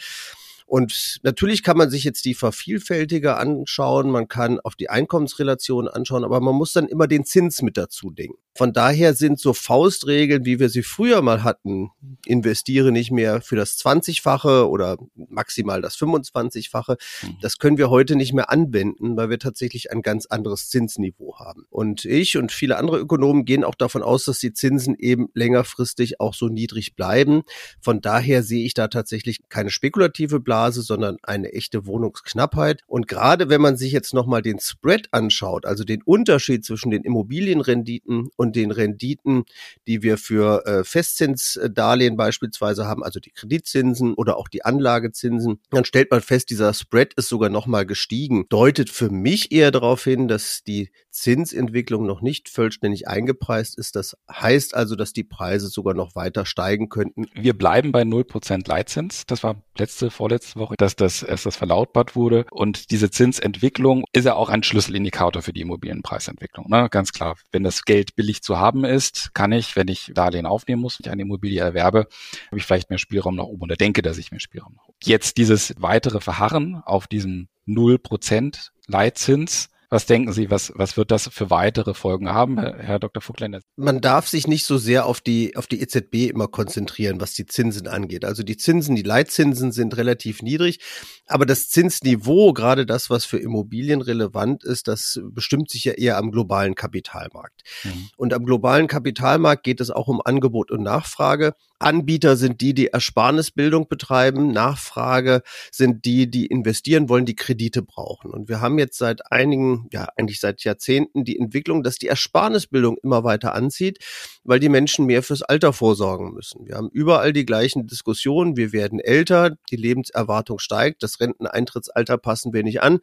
Und 0.68 1.20
natürlich 1.24 1.64
kann 1.64 1.78
man 1.78 1.90
sich 1.90 2.04
jetzt 2.04 2.26
die 2.26 2.36
Vervielfältiger 2.36 3.40
anschauen, 3.40 4.12
man 4.12 4.28
kann 4.28 4.60
auf 4.60 4.76
die 4.76 4.90
Einkommensrelation 4.90 5.88
anschauen, 5.88 6.26
aber 6.26 6.42
man 6.42 6.56
muss 6.56 6.74
dann 6.74 6.88
immer 6.88 7.08
den 7.08 7.24
Zins 7.24 7.62
mit 7.62 7.78
dazu 7.78 8.12
denken. 8.12 8.38
Von 8.58 8.74
daher 8.74 9.14
sind 9.14 9.40
so 9.40 9.54
Faustregeln, 9.54 10.44
wie 10.44 10.60
wir 10.60 10.70
sie 10.70 10.82
früher 10.82 11.22
mal 11.22 11.44
hatten, 11.44 11.92
investiere 12.26 12.92
nicht 12.92 13.12
mehr 13.12 13.40
für 13.40 13.56
das 13.56 13.78
20-fache 13.78 14.68
oder 14.68 14.98
maximal 15.16 15.82
das 15.82 15.96
25-fache, 15.96 16.98
mhm. 17.22 17.38
das 17.40 17.60
können 17.60 17.78
wir 17.78 17.90
heute 17.90 18.16
nicht 18.16 18.34
mehr 18.34 18.50
anwenden, 18.50 19.16
weil 19.16 19.30
wir 19.30 19.40
tatsächlich 19.40 19.92
ein 19.92 20.02
ganz 20.02 20.26
anderes 20.26 20.70
Zinsniveau 20.70 21.38
haben. 21.40 21.66
Und 21.70 22.04
ich 22.04 22.36
und 22.36 22.52
viele 22.52 22.78
andere 22.78 22.98
Ökonomen 22.98 23.46
gehen 23.46 23.64
auch 23.64 23.76
davon 23.76 24.02
aus, 24.02 24.26
dass 24.26 24.40
die 24.40 24.54
Zinsen 24.54 24.96
eben 24.98 25.30
längerfristig 25.34 26.20
auch 26.20 26.34
so 26.34 26.48
niedrig 26.48 26.96
bleiben. 26.96 27.44
Von 27.80 28.02
daher 28.02 28.42
sehe 28.42 28.66
ich 28.66 28.74
da 28.74 28.88
tatsächlich 28.88 29.48
keine 29.50 29.70
spekulative 29.70 30.40
Blase, 30.40 30.57
sondern 30.82 31.18
eine 31.24 31.54
echte 31.54 31.86
Wohnungsknappheit. 31.86 32.82
Und 32.88 33.08
gerade 33.08 33.50
wenn 33.50 33.62
man 33.62 33.78
sich 33.78 33.92
jetzt 33.92 34.14
nochmal 34.14 34.42
den 34.42 34.60
Spread 34.60 35.08
anschaut, 35.12 35.66
also 35.66 35.84
den 35.84 36.02
Unterschied 36.04 36.66
zwischen 36.66 36.92
den 36.92 37.04
Immobilienrenditen 37.04 38.30
und 38.36 38.56
den 38.56 38.72
Renditen, 38.72 39.46
die 39.88 40.04
wir 40.04 40.18
für 40.18 40.66
äh, 40.66 40.84
Festzinsdarlehen 40.84 42.18
beispielsweise 42.18 42.86
haben, 42.86 43.04
also 43.04 43.20
die 43.20 43.32
Kreditzinsen 43.32 44.14
oder 44.14 44.38
auch 44.38 44.48
die 44.48 44.66
Anlagezinsen, 44.66 45.60
dann 45.70 45.86
stellt 45.86 46.12
man 46.12 46.22
fest, 46.22 46.50
dieser 46.50 46.74
Spread 46.74 47.14
ist 47.16 47.30
sogar 47.30 47.50
nochmal 47.50 47.86
gestiegen. 47.86 48.46
Deutet 48.50 48.90
für 48.90 49.10
mich 49.10 49.52
eher 49.52 49.72
darauf 49.72 50.04
hin, 50.04 50.28
dass 50.28 50.64
die 50.64 50.92
Zinsentwicklung 51.12 52.06
noch 52.06 52.22
nicht 52.22 52.50
vollständig 52.50 53.08
eingepreist 53.08 53.78
ist. 53.78 53.96
Das 53.96 54.16
heißt 54.32 54.76
also, 54.76 54.96
dass 54.96 55.14
die 55.14 55.24
Preise 55.24 55.68
sogar 55.68 55.94
noch 55.94 56.16
weiter 56.16 56.46
steigen 56.46 56.90
könnten. 56.90 57.26
Wir 57.34 57.58
bleiben 57.58 57.92
bei 57.92 58.04
0% 58.04 58.68
Leitzins. 58.68 59.26
Das 59.26 59.44
war 59.44 59.64
letzte, 59.80 60.10
vorletzte 60.10 60.60
Woche, 60.60 60.76
dass 60.78 60.96
das 60.96 61.24
erst 61.24 61.46
das 61.46 61.56
verlautbart 61.56 62.16
wurde. 62.16 62.46
Und 62.52 62.92
diese 62.92 63.10
Zinsentwicklung 63.10 64.06
ist 64.14 64.26
ja 64.26 64.36
auch 64.36 64.50
ein 64.50 64.64
Schlüsselindikator 64.64 65.42
für 65.42 65.54
die 65.54 65.62
Immobilienpreisentwicklung. 65.62 66.70
Ne? 66.70 66.88
Ganz 66.90 67.12
klar, 67.12 67.36
wenn 67.52 67.64
das 67.64 67.84
Geld 67.84 68.16
billig 68.16 68.42
zu 68.42 68.60
haben 68.60 68.84
ist, 68.84 69.34
kann 69.34 69.52
ich, 69.52 69.76
wenn 69.76 69.88
ich 69.88 70.12
Darlehen 70.14 70.46
aufnehmen 70.46 70.82
muss, 70.82 71.00
wenn 71.00 71.08
ich 71.08 71.12
eine 71.12 71.22
Immobilie 71.24 71.62
erwerbe, 71.62 72.08
habe 72.48 72.58
ich 72.58 72.66
vielleicht 72.66 72.90
mehr 72.90 73.00
Spielraum 73.00 73.36
nach 73.36 73.46
oben 73.46 73.64
oder 73.64 73.76
denke, 73.76 74.02
dass 74.02 74.18
ich 74.18 74.32
mehr 74.32 74.40
Spielraum 74.40 74.74
nach 74.76 74.88
oben. 74.88 74.98
Jetzt 75.04 75.38
dieses 75.38 75.74
weitere 75.78 76.20
Verharren 76.20 76.82
auf 76.86 77.08
diesem 77.08 77.48
0% 77.68 78.70
Leitzins 78.88 79.70
was 79.90 80.06
denken 80.06 80.34
Sie, 80.34 80.52
was, 80.52 80.74
was 80.76 80.98
wird 80.98 81.12
das 81.12 81.30
für 81.30 81.50
weitere 81.50 81.94
Folgen 81.94 82.30
haben, 82.30 82.60
Herr, 82.60 82.78
Herr 82.78 83.00
Dr. 83.00 83.22
Vogtländer? 83.22 83.62
Man 83.78 84.02
darf 84.02 84.28
sich 84.28 84.46
nicht 84.46 84.66
so 84.66 84.78
sehr 84.78 85.06
auf 85.06 85.22
die, 85.22 85.56
auf 85.56 85.68
die 85.68 85.82
EZB 85.82 86.30
immer 86.30 86.48
konzentrieren, 86.48 87.22
was 87.22 87.34
die 87.34 87.46
Zinsen 87.46 87.88
angeht. 87.88 88.26
Also 88.26 88.44
die 88.44 88.58
Zinsen, 88.58 88.96
die 88.96 89.04
Leitzinsen 89.04 89.72
sind 89.72 89.96
relativ 89.96 90.42
niedrig, 90.42 90.80
aber 91.26 91.46
das 91.46 91.70
Zinsniveau, 91.70 92.52
gerade 92.52 92.86
das, 92.86 93.10
was 93.10 93.26
für 93.26 93.38
Immobilien 93.38 94.02
relevant 94.02 94.64
ist, 94.66 94.88
das 94.88 95.22
bestimmt 95.32 95.70
sich 95.70 95.86
ja 95.86 95.94
eher 95.94 96.18
am 96.18 96.32
globalen 96.32 96.76
Kapitalmarkt. 96.76 97.64
Mhm. 97.84 98.10
Und 98.18 98.34
am 98.34 98.46
globalen 98.46 98.88
Kapitalmarkt 98.88 99.64
geht 99.64 99.80
es 99.80 99.90
auch 99.90 100.08
um 100.08 100.22
Angebot 100.24 100.70
und 100.72 100.84
Nachfrage. 100.84 101.54
Anbieter 101.80 102.38
sind 102.38 102.62
die, 102.62 102.74
die 102.74 102.88
Ersparnisbildung 102.88 103.88
betreiben. 103.88 104.52
Nachfrage 104.52 105.44
sind 105.72 106.06
die, 106.06 106.30
die 106.30 106.48
investieren 106.48 107.08
wollen, 107.08 107.26
die 107.26 107.36
Kredite 107.36 107.84
brauchen. 107.84 108.32
Und 108.32 108.50
wir 108.50 108.62
haben 108.62 108.80
jetzt 108.80 108.98
seit 108.98 109.32
einigen, 109.32 109.77
ja 109.92 110.08
eigentlich 110.18 110.40
seit 110.40 110.64
Jahrzehnten 110.64 111.24
die 111.24 111.40
Entwicklung, 111.40 111.84
dass 111.84 111.98
die 111.98 112.08
Ersparnisbildung 112.08 112.98
immer 113.04 113.24
weiter 113.24 113.54
anzieht, 113.54 114.00
weil 114.44 114.60
die 114.60 114.70
Menschen 114.70 115.06
mehr 115.06 115.24
fürs 115.24 115.42
Alter 115.42 115.74
vorsorgen 115.74 116.34
müssen. 116.34 116.66
Wir 116.66 116.76
haben 116.76 116.90
überall 116.92 117.34
die 117.34 117.46
gleichen 117.46 117.88
Diskussionen. 117.88 118.58
Wir 118.58 118.74
werden 118.74 119.00
älter, 119.00 119.56
die 119.72 119.76
Lebenserwartung 119.76 120.60
steigt, 120.60 121.04
das 121.04 121.20
Renteneintrittsalter 121.20 122.18
passen 122.18 122.54
wir 122.54 122.64
nicht 122.64 122.82
an 122.82 123.00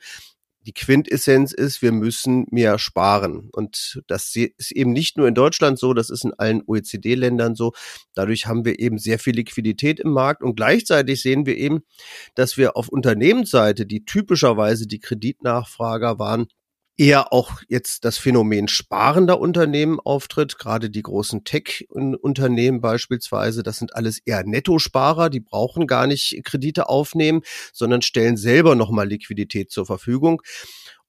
die 0.67 0.73
Quintessenz 0.73 1.53
ist, 1.53 1.83
wir 1.83 1.93
müssen 1.93 2.47
mehr 2.51 2.79
sparen. 2.79 3.51
Und 3.53 4.03
das 4.07 4.35
ist 4.35 4.73
eben 4.73 4.93
nicht 4.93 5.17
nur 5.17 5.29
in 5.29 5.35
Deutschland 5.35 5.79
so, 5.79 5.93
das 5.93 6.11
ist 6.11 6.25
in 6.25 6.33
allen 6.35 6.63
OECD-Ländern 6.67 7.55
so. 7.55 7.73
Dadurch 8.15 8.47
haben 8.47 8.65
wir 8.65 8.79
eben 8.79 8.99
sehr 8.99 9.19
viel 9.19 9.35
Liquidität 9.35 10.01
im 10.01 10.11
Markt 10.11 10.43
und 10.43 10.57
gleichzeitig 10.57 11.21
sehen 11.21 11.47
wir 11.47 11.57
eben, 11.57 11.81
dass 12.35 12.57
wir 12.57 12.77
auf 12.77 12.89
Unternehmensseite, 12.89 13.87
die 13.87 14.05
typischerweise 14.05 14.87
die 14.87 15.01
Kreditnachfrager 15.01 16.19
waren, 16.19 16.47
eher 16.97 17.33
auch 17.33 17.61
jetzt 17.69 18.05
das 18.05 18.19
Phänomen 18.19 18.69
sparender 18.69 19.41
Unternehmen 19.41 19.99
auftritt, 20.01 20.59
gerade 20.59 20.91
die 20.91 21.03
großen 21.03 21.45
Tech-Unternehmen 21.45 22.81
beispielsweise, 22.81 23.63
das 23.63 23.79
sind 23.79 23.97
alles 23.97 24.19
eher 24.25 24.45
Nettosparer, 24.45 25.31
die 25.31 25.41
brauchen 25.41 25.87
gar 25.87 26.07
nicht 26.07 26.41
Kredite 26.45 26.89
aufnehmen, 26.89 27.43
sondern 27.73 28.03
stellen 28.03 28.37
selber 28.37 28.75
nochmal 28.75 29.09
Liquidität 29.09 29.71
zur 29.71 29.87
Verfügung. 29.87 30.43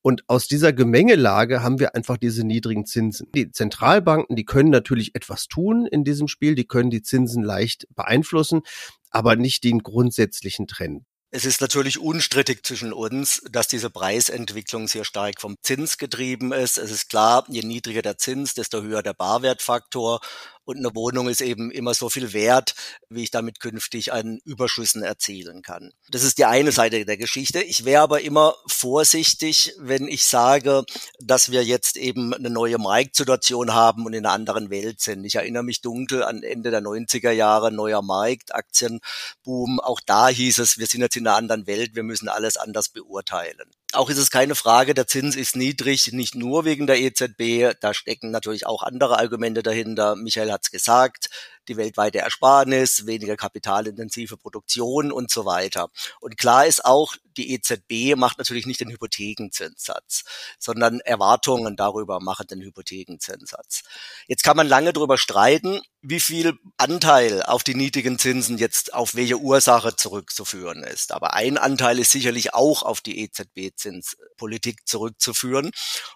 Und 0.01 0.23
aus 0.27 0.47
dieser 0.47 0.71
Gemengelage 0.71 1.63
haben 1.63 1.79
wir 1.79 1.95
einfach 1.95 2.17
diese 2.17 2.45
niedrigen 2.45 2.85
Zinsen. 2.85 3.27
Die 3.33 3.51
Zentralbanken, 3.51 4.35
die 4.35 4.45
können 4.45 4.69
natürlich 4.69 5.15
etwas 5.15 5.47
tun 5.47 5.87
in 5.87 6.03
diesem 6.03 6.27
Spiel, 6.27 6.53
die 6.53 6.67
können 6.67 6.91
die 6.91 7.01
Zinsen 7.01 7.43
leicht 7.43 7.87
beeinflussen, 7.95 8.61
aber 9.09 9.35
nicht 9.35 9.63
den 9.63 9.79
grundsätzlichen 9.79 10.67
Trend. 10.67 11.05
Es 11.35 11.43
ist 11.43 11.59
natürlich 11.59 11.99
unstrittig 11.99 12.65
zwischen 12.65 12.93
uns, 12.93 13.41
dass 13.51 13.67
diese 13.67 13.89
Preisentwicklung 13.89 14.87
sehr 14.87 15.03
stark 15.03 15.41
vom 15.41 15.57
Zins 15.61 15.97
getrieben 15.97 16.53
ist. 16.53 16.77
Es 16.77 16.91
ist 16.91 17.09
klar, 17.09 17.43
je 17.49 17.61
niedriger 17.61 18.01
der 18.01 18.17
Zins, 18.17 18.53
desto 18.53 18.81
höher 18.81 19.03
der 19.03 19.15
Barwertfaktor. 19.15 20.21
Und 20.65 20.77
eine 20.77 20.93
Wohnung 20.95 21.29
ist 21.29 21.41
eben 21.41 21.71
immer 21.71 21.93
so 21.93 22.09
viel 22.09 22.33
wert, 22.33 22.75
wie 23.09 23.23
ich 23.23 23.31
damit 23.31 23.59
künftig 23.59 24.11
an 24.11 24.39
Überschüssen 24.43 25.03
erzielen 25.03 25.61
kann. 25.61 25.93
Das 26.09 26.23
ist 26.23 26.37
die 26.39 26.45
eine 26.45 26.71
Seite 26.71 27.05
der 27.05 27.17
Geschichte. 27.17 27.61
Ich 27.61 27.85
wäre 27.85 28.01
aber 28.01 28.21
immer 28.21 28.55
vorsichtig, 28.67 29.73
wenn 29.77 30.07
ich 30.07 30.25
sage, 30.25 30.83
dass 31.19 31.51
wir 31.51 31.63
jetzt 31.63 31.97
eben 31.97 32.33
eine 32.33 32.49
neue 32.49 32.79
Marktsituation 32.79 33.73
haben 33.73 34.05
und 34.05 34.13
in 34.13 34.25
einer 34.25 34.33
anderen 34.33 34.69
Welt 34.69 35.01
sind. 35.01 35.23
Ich 35.23 35.35
erinnere 35.35 35.63
mich 35.63 35.81
dunkel 35.81 36.23
an 36.23 36.43
Ende 36.43 36.71
der 36.71 36.81
90er 36.81 37.31
Jahre, 37.31 37.71
neuer 37.71 38.01
Markt, 38.01 38.53
Aktienboom. 38.55 39.79
Auch 39.79 39.99
da 40.05 40.29
hieß 40.29 40.57
es, 40.59 40.77
wir 40.77 40.87
sind 40.87 41.01
jetzt 41.01 41.15
in 41.15 41.27
einer 41.27 41.37
anderen 41.37 41.67
Welt, 41.67 41.95
wir 41.95 42.03
müssen 42.03 42.27
alles 42.27 42.57
anders 42.57 42.89
beurteilen. 42.89 43.69
Auch 43.95 44.09
ist 44.09 44.17
es 44.17 44.29
keine 44.29 44.55
Frage, 44.55 44.93
der 44.93 45.07
Zins 45.07 45.37
ist 45.37 45.55
niedrig, 45.55 46.11
nicht 46.11 46.35
nur 46.35 46.65
wegen 46.65 46.85
der 46.85 46.99
EZB, 46.99 47.77
da 47.79 47.93
stecken 47.93 48.29
natürlich 48.29 48.65
auch 48.65 48.83
andere 48.83 49.19
Argumente 49.19 49.63
dahinter. 49.63 50.17
Michael 50.17 50.51
hat 50.51 50.63
es 50.63 50.71
gesagt, 50.71 51.29
die 51.67 51.77
weltweite 51.77 52.19
Ersparnis, 52.19 53.05
weniger 53.05 53.35
kapitalintensive 53.35 54.37
Produktion 54.37 55.11
und 55.11 55.31
so 55.31 55.45
weiter. 55.45 55.89
Und 56.19 56.37
klar 56.37 56.65
ist 56.65 56.85
auch, 56.85 57.15
die 57.37 57.53
EZB 57.53 58.15
macht 58.15 58.37
natürlich 58.37 58.65
nicht 58.65 58.79
den 58.79 58.89
Hypothekenzinssatz, 58.89 60.23
sondern 60.59 60.99
Erwartungen 61.01 61.75
darüber 61.75 62.19
machen 62.19 62.47
den 62.47 62.61
Hypothekenzinssatz. 62.61 63.83
Jetzt 64.27 64.43
kann 64.43 64.57
man 64.57 64.67
lange 64.67 64.93
darüber 64.93 65.17
streiten, 65.17 65.81
wie 66.01 66.19
viel 66.19 66.57
Anteil 66.77 67.41
auf 67.43 67.63
die 67.63 67.75
niedrigen 67.75 68.19
Zinsen 68.19 68.57
jetzt 68.57 68.93
auf 68.93 69.15
welche 69.15 69.39
Ursache 69.39 69.95
zurückzuführen 69.95 70.83
ist. 70.83 71.11
Aber 71.11 71.33
ein 71.33 71.57
Anteil 71.57 71.99
ist 71.99 72.11
sicherlich 72.11 72.53
auch 72.53 72.83
auf 72.83 73.01
die 73.01 73.19
EZB-Zinspolitik 73.21 74.87
zurückzuführen. 74.87 75.71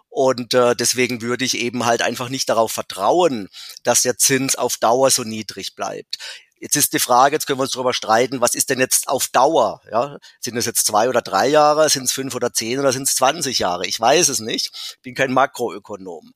Und 0.09 0.53
äh, 0.53 0.75
deswegen 0.75 1.21
würde 1.21 1.45
ich 1.45 1.57
eben 1.57 1.85
halt 1.85 2.01
einfach 2.01 2.29
nicht 2.29 2.49
darauf 2.49 2.71
vertrauen, 2.71 3.47
dass 3.83 4.01
der 4.01 4.17
Zins 4.17 4.55
auf 4.55 4.77
Dauer 4.77 5.11
so 5.11 5.23
niedrig 5.23 5.75
bleibt. 5.75 6.17
Jetzt 6.61 6.75
ist 6.75 6.93
die 6.93 6.99
Frage, 6.99 7.35
jetzt 7.35 7.47
können 7.47 7.59
wir 7.59 7.63
uns 7.63 7.71
darüber 7.71 7.93
streiten, 7.93 8.41
was 8.41 8.53
ist 8.53 8.69
denn 8.69 8.79
jetzt 8.79 9.07
auf 9.07 9.27
Dauer? 9.27 9.81
Ja? 9.89 10.17
Sind 10.41 10.57
es 10.57 10.65
jetzt 10.65 10.85
zwei 10.85 11.07
oder 11.07 11.21
drei 11.21 11.47
Jahre, 11.47 11.87
sind 11.89 12.03
es 12.03 12.11
fünf 12.11 12.35
oder 12.35 12.51
zehn 12.51 12.79
oder 12.79 12.91
sind 12.91 13.03
es 13.03 13.15
20 13.15 13.59
Jahre? 13.59 13.85
Ich 13.87 13.97
weiß 13.97 14.27
es 14.27 14.39
nicht, 14.39 14.97
bin 15.01 15.15
kein 15.15 15.31
Makroökonom. 15.31 16.33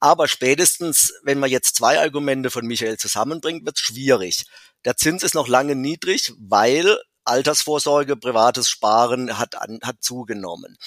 Aber 0.00 0.28
spätestens, 0.28 1.12
wenn 1.24 1.38
man 1.38 1.50
jetzt 1.50 1.76
zwei 1.76 2.00
Argumente 2.00 2.50
von 2.50 2.66
Michael 2.66 2.96
zusammenbringt, 2.96 3.66
wird 3.66 3.76
es 3.76 3.82
schwierig. 3.82 4.46
Der 4.86 4.96
Zins 4.96 5.22
ist 5.22 5.34
noch 5.34 5.48
lange 5.48 5.74
niedrig, 5.74 6.32
weil 6.38 6.98
Altersvorsorge, 7.24 8.16
privates 8.16 8.70
Sparen 8.70 9.36
hat, 9.36 9.56
an, 9.56 9.80
hat 9.82 9.96
zugenommen. 10.00 10.78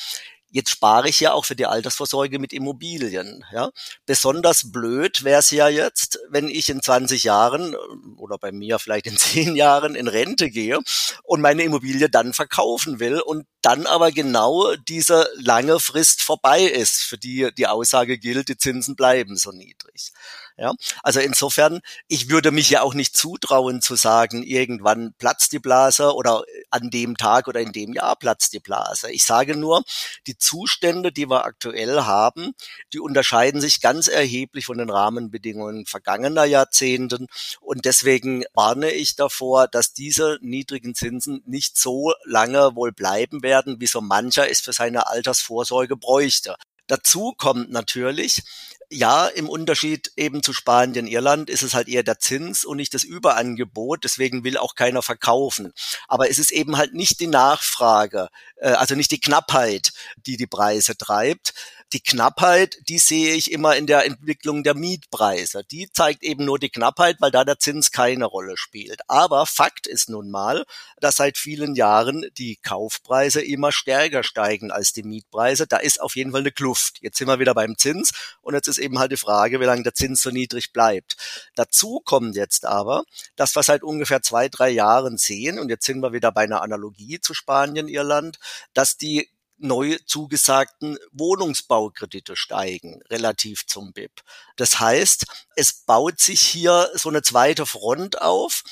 Jetzt 0.51 0.71
spare 0.71 1.09
ich 1.09 1.19
ja 1.19 1.33
auch 1.33 1.45
für 1.45 1.55
die 1.55 1.67
Altersvorsorge 1.67 2.39
mit 2.39 2.53
Immobilien. 2.53 3.45
Ja? 3.51 3.69
Besonders 4.05 4.71
blöd 4.71 5.23
wäre 5.23 5.39
es 5.39 5.51
ja 5.51 5.67
jetzt, 5.69 6.19
wenn 6.29 6.47
ich 6.49 6.69
in 6.69 6.81
20 6.81 7.23
Jahren 7.23 7.75
oder 8.17 8.37
bei 8.37 8.51
mir 8.51 8.79
vielleicht 8.79 9.05
in 9.05 9.17
10 9.17 9.55
Jahren 9.55 9.95
in 9.95 10.07
Rente 10.07 10.49
gehe 10.49 10.79
und 11.23 11.41
meine 11.41 11.63
Immobilie 11.63 12.09
dann 12.09 12.33
verkaufen 12.33 12.99
will 12.99 13.19
und 13.19 13.45
dann 13.61 13.85
aber 13.85 14.11
genau 14.11 14.73
diese 14.87 15.29
lange 15.35 15.79
Frist 15.79 16.21
vorbei 16.21 16.63
ist, 16.63 17.01
für 17.01 17.17
die 17.17 17.49
die 17.57 17.67
Aussage 17.67 18.17
gilt, 18.17 18.47
die 18.47 18.57
Zinsen 18.57 18.95
bleiben 18.95 19.35
so 19.35 19.51
niedrig. 19.51 20.11
Ja, 20.59 20.73
also 21.03 21.21
insofern, 21.21 21.79
ich 22.09 22.29
würde 22.29 22.51
mich 22.51 22.69
ja 22.69 22.81
auch 22.81 22.93
nicht 22.93 23.15
zutrauen 23.15 23.81
zu 23.81 23.95
sagen, 23.95 24.43
irgendwann 24.43 25.13
platzt 25.17 25.53
die 25.53 25.59
Blase 25.59 26.13
oder 26.13 26.43
an 26.69 26.89
dem 26.89 27.15
Tag 27.15 27.47
oder 27.47 27.61
in 27.61 27.71
dem 27.71 27.93
Jahr 27.93 28.17
platzt 28.17 28.51
die 28.51 28.59
Blase. 28.59 29.09
Ich 29.09 29.23
sage 29.23 29.55
nur, 29.55 29.83
die 30.27 30.37
Zustände, 30.37 31.13
die 31.13 31.29
wir 31.29 31.45
aktuell 31.45 32.01
haben, 32.01 32.51
die 32.91 32.99
unterscheiden 32.99 33.61
sich 33.61 33.79
ganz 33.79 34.09
erheblich 34.09 34.65
von 34.65 34.77
den 34.77 34.89
Rahmenbedingungen 34.89 35.85
vergangener 35.85 36.43
Jahrzehnten. 36.43 37.27
Und 37.61 37.85
deswegen 37.85 38.43
warne 38.53 38.91
ich 38.91 39.15
davor, 39.15 39.69
dass 39.69 39.93
diese 39.93 40.39
niedrigen 40.41 40.93
Zinsen 40.93 41.41
nicht 41.45 41.77
so 41.77 42.11
lange 42.25 42.75
wohl 42.75 42.91
bleiben 42.91 43.43
werden, 43.43 43.79
wie 43.79 43.87
so 43.87 44.01
mancher 44.01 44.49
es 44.49 44.59
für 44.59 44.73
seine 44.73 45.07
Altersvorsorge 45.07 45.95
bräuchte. 45.95 46.55
Dazu 46.89 47.34
kommt 47.38 47.69
natürlich, 47.69 48.41
ja, 48.89 49.27
im 49.27 49.48
Unterschied 49.48 50.12
eben 50.17 50.41
zu 50.41 50.53
Spanien, 50.53 51.05
Irland 51.05 51.48
ist 51.48 51.62
es 51.62 51.75
halt 51.75 51.88
eher 51.88 52.01
der 52.01 52.17
Zins 52.17 52.65
und 52.65 52.77
nicht 52.77 52.96
das 52.96 53.03
Überangebot. 53.03 54.03
Deswegen 54.03 54.43
will 54.43 54.58
auch 54.58 54.74
keiner 54.74 55.03
verkaufen. 55.03 55.72
Aber 56.08 56.31
es 56.31 56.39
ist 56.39 56.50
eben 56.50 56.77
halt 56.77 56.96
nicht 56.96 57.19
die 57.19 57.27
Nachfrage, 57.27 58.29
äh, 58.55 58.69
also 58.69 58.96
nicht 58.96 59.12
die 59.12 59.22
Knappheit, 59.22 59.93
die 60.25 60.38
die 60.38 60.48
Preise 60.48 60.98
treibt, 60.98 61.53
die 61.93 62.01
Knappheit, 62.01 62.77
die 62.88 63.00
sehe 63.00 63.34
ich 63.36 63.51
immer 63.51 63.75
in 63.75 63.88
der 63.88 64.05
Entwicklung 64.05 64.63
der 64.63 64.75
Mietpreise. 64.75 65.63
Die 65.72 65.89
zeigt 65.91 66.24
eben 66.24 66.46
nur 66.46 66.60
die 66.60 66.69
Knappheit, 66.69 67.17
weil 67.19 67.31
da 67.31 67.43
der 67.43 67.60
Zins 67.60 67.91
keine 67.91 68.25
Rolle 68.25 68.58
spielt. 68.58 69.01
Aber 69.08 69.46
Fakt 69.46 69.88
ist 69.88 70.10
nun 70.10 70.29
mal, 70.29 70.65
dass 71.00 71.17
seit 71.17 71.38
vielen 71.38 71.75
Jahren 71.75 72.25
die 72.38 72.58
Kaufpreise 72.58 73.41
immer 73.41 73.72
stärker 73.72 74.24
steigen 74.24 74.72
als 74.72 74.93
die 74.93 75.03
Mietpreise. 75.03 75.65
Da 75.67 75.77
ist 75.77 76.00
auf 76.00 76.15
jeden 76.15 76.31
Fall 76.31 76.41
eine 76.41 76.51
Kluft. 76.51 77.00
Jetzt 77.01 77.17
sind 77.17 77.27
wir 77.27 77.39
wieder 77.39 77.55
beim 77.55 77.77
Zins 77.77 78.12
und 78.41 78.53
jetzt 78.53 78.67
ist 78.67 78.77
eben 78.77 79.00
halt 79.00 79.12
die 79.12 79.17
Frage, 79.17 79.60
wie 79.60 79.65
lange 79.65 79.84
der 79.84 79.96
Zins 79.96 80.22
so 80.22 80.29
niedrig 80.29 80.72
bleibt. 80.74 81.17
Dazu 81.55 82.01
kommt 82.03 82.36
jetzt 82.36 82.65
aber, 82.65 83.03
dass 83.36 83.55
wir 83.55 83.63
seit 83.63 83.84
ungefähr 83.84 84.22
zwei, 84.22 84.48
drei 84.50 84.69
Jahren 84.69 85.17
sehen, 85.17 85.60
und 85.60 85.69
jetzt 85.69 85.86
sind 85.86 86.01
wir 86.01 86.13
wieder 86.13 86.31
bei 86.31 86.43
einer 86.43 86.62
Analogie 86.62 87.19
zu 87.19 87.34
Spanien, 87.34 87.88
Irland, 87.88 88.38
dass 88.74 88.98
die 88.98 89.29
neu 89.59 89.97
zugesagten 90.05 90.97
Wohnungsbaukredite 91.11 92.35
steigen 92.35 93.01
relativ 93.09 93.65
zum 93.67 93.93
BIP. 93.93 94.21
Das 94.55 94.79
heißt, 94.79 95.25
es 95.55 95.85
baut 95.85 96.19
sich 96.19 96.41
hier 96.41 96.89
so 96.95 97.09
eine 97.09 97.21
zweite 97.21 97.65
Front 97.65 98.21
auf. 98.21 98.63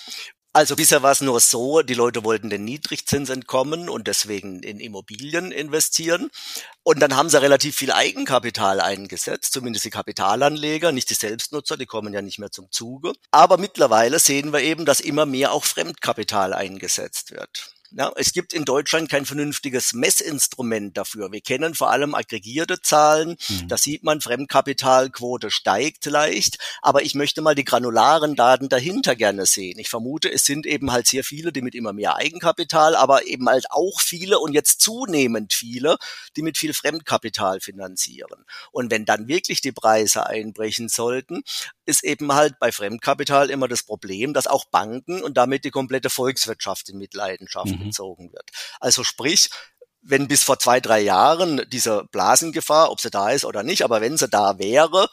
Also 0.57 0.75
bisher 0.75 1.03
war 1.03 1.11
es 1.11 1.21
nur 1.21 1.39
so, 1.39 1.83
die 1.83 1.93
Leute 1.93 2.23
wollten 2.23 2.49
den 2.49 2.65
Niedrigzins 2.65 3.29
entkommen 3.29 3.89
und 3.89 4.07
deswegen 4.07 4.63
in 4.63 4.79
Immobilien 4.79 5.51
investieren. 5.51 6.31
Und 6.81 6.99
dann 6.99 7.15
haben 7.15 7.29
sie 7.29 7.39
relativ 7.39 7.75
viel 7.75 7.91
Eigenkapital 7.91 8.81
eingesetzt, 8.81 9.53
zumindest 9.53 9.85
die 9.85 9.91
Kapitalanleger, 9.91 10.91
nicht 10.91 11.11
die 11.11 11.13
Selbstnutzer, 11.13 11.77
die 11.77 11.85
kommen 11.85 12.11
ja 12.11 12.23
nicht 12.23 12.39
mehr 12.39 12.49
zum 12.49 12.71
Zuge. 12.71 13.13
Aber 13.29 13.59
mittlerweile 13.59 14.17
sehen 14.17 14.51
wir 14.51 14.61
eben, 14.61 14.85
dass 14.85 14.99
immer 14.99 15.27
mehr 15.27 15.51
auch 15.51 15.63
Fremdkapital 15.63 16.53
eingesetzt 16.53 17.33
wird. 17.33 17.76
Ja, 17.91 18.11
es 18.17 18.33
gibt 18.33 18.53
in 18.53 18.65
Deutschland 18.65 19.09
kein 19.09 19.25
vernünftiges 19.25 19.93
Messinstrument 19.93 20.97
dafür. 20.97 21.31
Wir 21.31 21.39
kennen 21.39 21.73
vor 21.73 21.89
allem 21.89 22.15
aggregierte 22.15 22.81
Zahlen. 22.81 23.37
Mhm. 23.47 23.67
Da 23.69 23.77
sieht 23.77 24.03
man, 24.03 24.19
Fremdkapitalquote 24.19 25.51
steigt 25.51 26.05
leicht. 26.05 26.57
Aber 26.81 27.03
ich 27.03 27.15
möchte 27.15 27.41
mal 27.41 27.55
die 27.55 27.63
granularen 27.63 28.35
Daten 28.35 28.67
dahinter 28.67 29.15
gerne 29.15 29.45
sehen. 29.45 29.79
Ich 29.79 29.87
vermute, 29.87 30.29
es 30.29 30.43
sind 30.43 30.65
eben 30.65 30.91
halt 30.91 31.07
sehr 31.07 31.23
viele, 31.23 31.53
die 31.53 31.61
mit 31.61 31.75
immer 31.75 31.93
mehr 31.93 32.17
Eigenkapital, 32.17 32.95
aber 32.95 33.25
eben 33.25 33.47
halt 33.47 33.71
auch 33.71 34.01
viele 34.01 34.39
und 34.39 34.53
jetzt 34.53 34.81
zunehmend 34.81 35.53
viele, 35.53 35.97
die 36.35 36.41
mit 36.41 36.57
viel 36.57 36.73
Fremdkapital 36.73 37.61
finanzieren. 37.61 38.43
Und 38.71 38.91
wenn 38.91 39.05
dann 39.05 39.29
wirklich 39.29 39.61
die 39.61 39.71
Preise 39.71 40.27
einbrechen 40.27 40.89
sollten, 40.89 41.41
ist 41.85 42.03
eben 42.03 42.33
halt 42.33 42.59
bei 42.59 42.73
Fremdkapital 42.73 43.49
immer 43.49 43.69
das 43.69 43.83
Problem, 43.83 44.33
dass 44.33 44.45
auch 44.45 44.65
Banken 44.65 45.21
und 45.21 45.37
damit 45.37 45.63
die 45.63 45.71
komplette 45.71 46.09
Volkswirtschaft 46.09 46.89
in 46.89 46.97
Mitleidenschaft 46.97 47.76
mhm. 47.77 47.85
gezogen 47.85 48.31
wird. 48.31 48.49
Also 48.79 49.03
sprich, 49.03 49.49
wenn 50.01 50.27
bis 50.27 50.43
vor 50.43 50.59
zwei, 50.59 50.79
drei 50.79 51.01
Jahren 51.01 51.61
diese 51.69 52.05
Blasengefahr, 52.11 52.91
ob 52.91 53.01
sie 53.01 53.09
da 53.09 53.29
ist 53.31 53.45
oder 53.45 53.63
nicht, 53.63 53.83
aber 53.83 54.01
wenn 54.01 54.17
sie 54.17 54.27
da 54.27 54.57
wäre, 54.57 55.09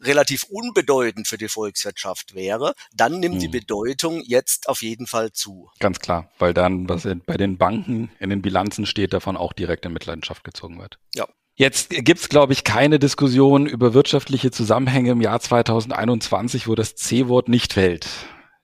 relativ 0.00 0.44
unbedeutend 0.44 1.26
für 1.26 1.38
die 1.38 1.48
Volkswirtschaft 1.48 2.34
wäre, 2.34 2.74
dann 2.94 3.20
nimmt 3.20 3.36
mhm. 3.36 3.40
die 3.40 3.48
Bedeutung 3.48 4.22
jetzt 4.24 4.68
auf 4.68 4.82
jeden 4.82 5.06
Fall 5.06 5.32
zu. 5.32 5.70
Ganz 5.80 5.98
klar, 5.98 6.30
weil 6.38 6.54
dann, 6.54 6.88
was 6.88 7.06
bei 7.26 7.36
den 7.36 7.58
Banken 7.58 8.10
in 8.20 8.30
den 8.30 8.42
Bilanzen 8.42 8.86
steht, 8.86 9.12
davon 9.12 9.36
auch 9.36 9.52
direkt 9.52 9.84
in 9.86 9.92
Mitleidenschaft 9.92 10.44
gezogen 10.44 10.80
wird. 10.80 10.98
Ja. 11.14 11.26
Jetzt 11.54 11.90
gibt's, 11.90 12.28
glaube 12.28 12.52
ich, 12.52 12.62
keine 12.62 13.00
Diskussion 13.00 13.66
über 13.66 13.92
wirtschaftliche 13.92 14.52
Zusammenhänge 14.52 15.10
im 15.10 15.20
Jahr 15.20 15.40
2021, 15.40 16.68
wo 16.68 16.76
das 16.76 16.94
C-Wort 16.94 17.48
nicht 17.48 17.72
fällt. 17.72 18.06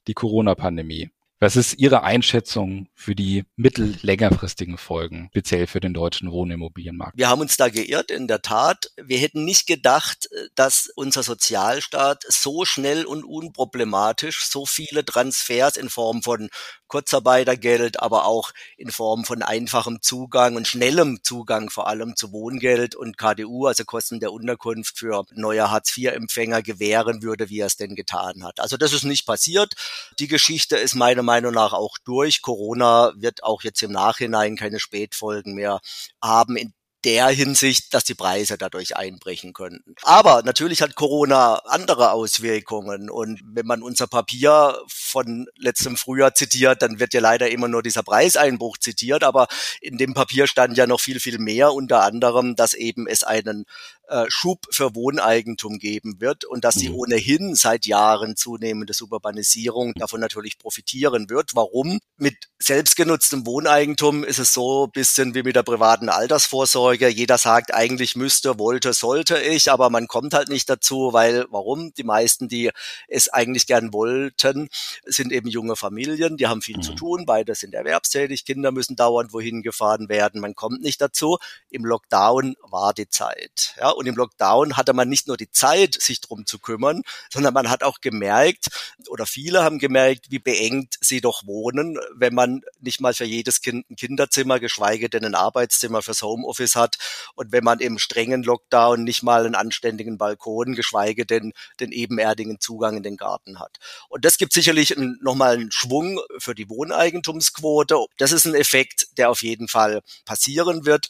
Die 0.06 0.14
Corona-Pandemie. 0.14 1.10
Was 1.44 1.56
ist 1.56 1.74
Ihre 1.74 2.02
Einschätzung 2.02 2.88
für 2.94 3.14
die 3.14 3.44
mittellängerfristigen 3.56 4.78
Folgen, 4.78 5.28
speziell 5.30 5.66
für 5.66 5.78
den 5.78 5.92
deutschen 5.92 6.32
Wohnimmobilienmarkt? 6.32 7.18
Wir 7.18 7.28
haben 7.28 7.42
uns 7.42 7.58
da 7.58 7.68
geirrt, 7.68 8.10
in 8.10 8.26
der 8.28 8.40
Tat. 8.40 8.90
Wir 8.96 9.18
hätten 9.18 9.44
nicht 9.44 9.66
gedacht, 9.66 10.26
dass 10.54 10.90
unser 10.96 11.22
Sozialstaat 11.22 12.24
so 12.26 12.64
schnell 12.64 13.04
und 13.04 13.24
unproblematisch 13.24 14.46
so 14.46 14.64
viele 14.64 15.04
Transfers 15.04 15.76
in 15.76 15.90
Form 15.90 16.22
von 16.22 16.48
Kurzarbeitergeld, 16.94 18.00
aber 18.00 18.24
auch 18.24 18.52
in 18.76 18.92
Form 18.92 19.24
von 19.24 19.42
einfachem 19.42 20.00
Zugang 20.00 20.54
und 20.54 20.68
schnellem 20.68 21.24
Zugang 21.24 21.68
vor 21.68 21.88
allem 21.88 22.14
zu 22.14 22.30
Wohngeld 22.30 22.94
und 22.94 23.18
KDU, 23.18 23.66
also 23.66 23.84
Kosten 23.84 24.20
der 24.20 24.32
Unterkunft 24.32 24.96
für 24.96 25.24
neue 25.32 25.72
Hartz-IV-Empfänger 25.72 26.62
gewähren 26.62 27.20
würde, 27.24 27.48
wie 27.48 27.58
er 27.58 27.66
es 27.66 27.76
denn 27.76 27.96
getan 27.96 28.44
hat. 28.44 28.60
Also 28.60 28.76
das 28.76 28.92
ist 28.92 29.02
nicht 29.02 29.26
passiert. 29.26 29.74
Die 30.20 30.28
Geschichte 30.28 30.76
ist 30.76 30.94
meiner 30.94 31.24
Meinung 31.24 31.52
nach 31.52 31.72
auch 31.72 31.98
durch. 32.04 32.42
Corona 32.42 33.12
wird 33.16 33.42
auch 33.42 33.64
jetzt 33.64 33.82
im 33.82 33.90
Nachhinein 33.90 34.54
keine 34.54 34.78
Spätfolgen 34.78 35.54
mehr 35.54 35.80
haben. 36.22 36.56
In 36.56 36.74
der 37.04 37.28
Hinsicht, 37.28 37.92
dass 37.94 38.04
die 38.04 38.14
Preise 38.14 38.56
dadurch 38.58 38.96
einbrechen 38.96 39.52
könnten. 39.52 39.94
Aber 40.02 40.42
natürlich 40.44 40.82
hat 40.82 40.94
Corona 40.94 41.56
andere 41.66 42.12
Auswirkungen 42.12 43.10
und 43.10 43.40
wenn 43.44 43.66
man 43.66 43.82
unser 43.82 44.06
Papier 44.06 44.78
von 44.88 45.46
letztem 45.56 45.96
Frühjahr 45.96 46.34
zitiert, 46.34 46.82
dann 46.82 46.98
wird 47.00 47.14
ja 47.14 47.20
leider 47.20 47.50
immer 47.50 47.68
nur 47.68 47.82
dieser 47.82 48.02
Preiseinbruch 48.02 48.78
zitiert, 48.78 49.22
aber 49.22 49.48
in 49.80 49.98
dem 49.98 50.14
Papier 50.14 50.46
stand 50.46 50.76
ja 50.76 50.86
noch 50.86 51.00
viel, 51.00 51.20
viel 51.20 51.38
mehr, 51.38 51.72
unter 51.72 52.02
anderem, 52.02 52.56
dass 52.56 52.74
eben 52.74 53.06
es 53.06 53.24
einen 53.24 53.66
äh, 54.08 54.26
Schub 54.28 54.66
für 54.70 54.94
Wohneigentum 54.94 55.78
geben 55.78 56.20
wird 56.20 56.44
und 56.44 56.64
dass 56.64 56.74
sie 56.74 56.90
mhm. 56.90 56.96
ohnehin 56.96 57.54
seit 57.54 57.86
Jahren 57.86 58.36
zunehmende 58.36 58.92
Suburbanisierung 58.92 59.94
davon 59.94 60.20
natürlich 60.20 60.58
profitieren 60.58 61.30
wird. 61.30 61.54
Warum? 61.54 62.00
Mit 62.16 62.36
selbstgenutztem 62.58 63.46
Wohneigentum 63.46 64.22
ist 64.22 64.38
es 64.38 64.52
so 64.52 64.86
ein 64.86 64.90
bisschen 64.90 65.34
wie 65.34 65.42
mit 65.42 65.56
der 65.56 65.62
privaten 65.62 66.08
Altersvorsorge. 66.08 67.08
Jeder 67.08 67.38
sagt, 67.38 67.72
eigentlich 67.72 68.14
müsste, 68.14 68.58
wollte, 68.58 68.92
sollte 68.92 69.38
ich, 69.38 69.70
aber 69.70 69.88
man 69.88 70.06
kommt 70.06 70.34
halt 70.34 70.48
nicht 70.48 70.68
dazu, 70.68 71.12
weil 71.12 71.46
warum? 71.50 71.92
Die 71.94 72.04
meisten, 72.04 72.48
die 72.48 72.70
es 73.08 73.28
eigentlich 73.28 73.66
gern 73.66 73.92
wollten, 73.92 74.68
sind 75.04 75.32
eben 75.32 75.48
junge 75.48 75.76
Familien, 75.76 76.36
die 76.36 76.46
haben 76.46 76.62
viel 76.62 76.76
mhm. 76.76 76.82
zu 76.82 76.94
tun, 76.94 77.24
beide 77.26 77.54
sind 77.54 77.74
erwerbstätig, 77.74 78.44
Kinder 78.44 78.70
müssen 78.70 78.96
dauernd 78.96 79.32
wohin 79.32 79.62
gefahren 79.62 80.08
werden, 80.08 80.40
man 80.40 80.54
kommt 80.54 80.82
nicht 80.82 81.00
dazu. 81.00 81.38
Im 81.70 81.84
Lockdown 81.84 82.56
war 82.62 82.92
die 82.92 83.08
Zeit. 83.08 83.74
Ja, 83.78 83.93
und 83.94 84.06
im 84.06 84.16
Lockdown 84.16 84.76
hatte 84.76 84.92
man 84.92 85.08
nicht 85.08 85.26
nur 85.26 85.36
die 85.36 85.50
Zeit, 85.50 85.94
sich 86.00 86.20
drum 86.20 86.46
zu 86.46 86.58
kümmern, 86.58 87.02
sondern 87.32 87.54
man 87.54 87.70
hat 87.70 87.82
auch 87.82 88.00
gemerkt, 88.00 88.66
oder 89.08 89.26
viele 89.26 89.62
haben 89.62 89.78
gemerkt, 89.78 90.30
wie 90.30 90.38
beengt 90.38 90.96
sie 91.00 91.20
doch 91.20 91.46
wohnen, 91.46 91.98
wenn 92.14 92.34
man 92.34 92.62
nicht 92.80 93.00
mal 93.00 93.14
für 93.14 93.24
jedes 93.24 93.60
Kind 93.60 93.88
ein 93.90 93.96
Kinderzimmer, 93.96 94.60
geschweige 94.60 95.08
denn 95.08 95.24
ein 95.24 95.34
Arbeitszimmer 95.34 96.02
fürs 96.02 96.22
Homeoffice 96.22 96.76
hat 96.76 96.98
und 97.34 97.52
wenn 97.52 97.64
man 97.64 97.80
im 97.80 97.98
strengen 97.98 98.42
Lockdown 98.42 99.04
nicht 99.04 99.22
mal 99.22 99.44
einen 99.44 99.54
anständigen 99.54 100.18
Balkon, 100.18 100.74
geschweige 100.74 101.26
denn 101.26 101.52
den 101.80 101.92
ebenerdigen 101.92 102.60
Zugang 102.60 102.96
in 102.96 103.02
den 103.02 103.16
Garten 103.16 103.58
hat. 103.60 103.78
Und 104.08 104.24
das 104.24 104.38
gibt 104.38 104.52
sicherlich 104.52 104.94
nochmal 105.20 105.54
einen 105.54 105.72
Schwung 105.72 106.20
für 106.38 106.54
die 106.54 106.68
Wohneigentumsquote. 106.68 107.96
Das 108.18 108.32
ist 108.32 108.46
ein 108.46 108.54
Effekt, 108.54 109.06
der 109.18 109.30
auf 109.30 109.42
jeden 109.42 109.68
Fall 109.68 110.02
passieren 110.24 110.86
wird. 110.86 111.08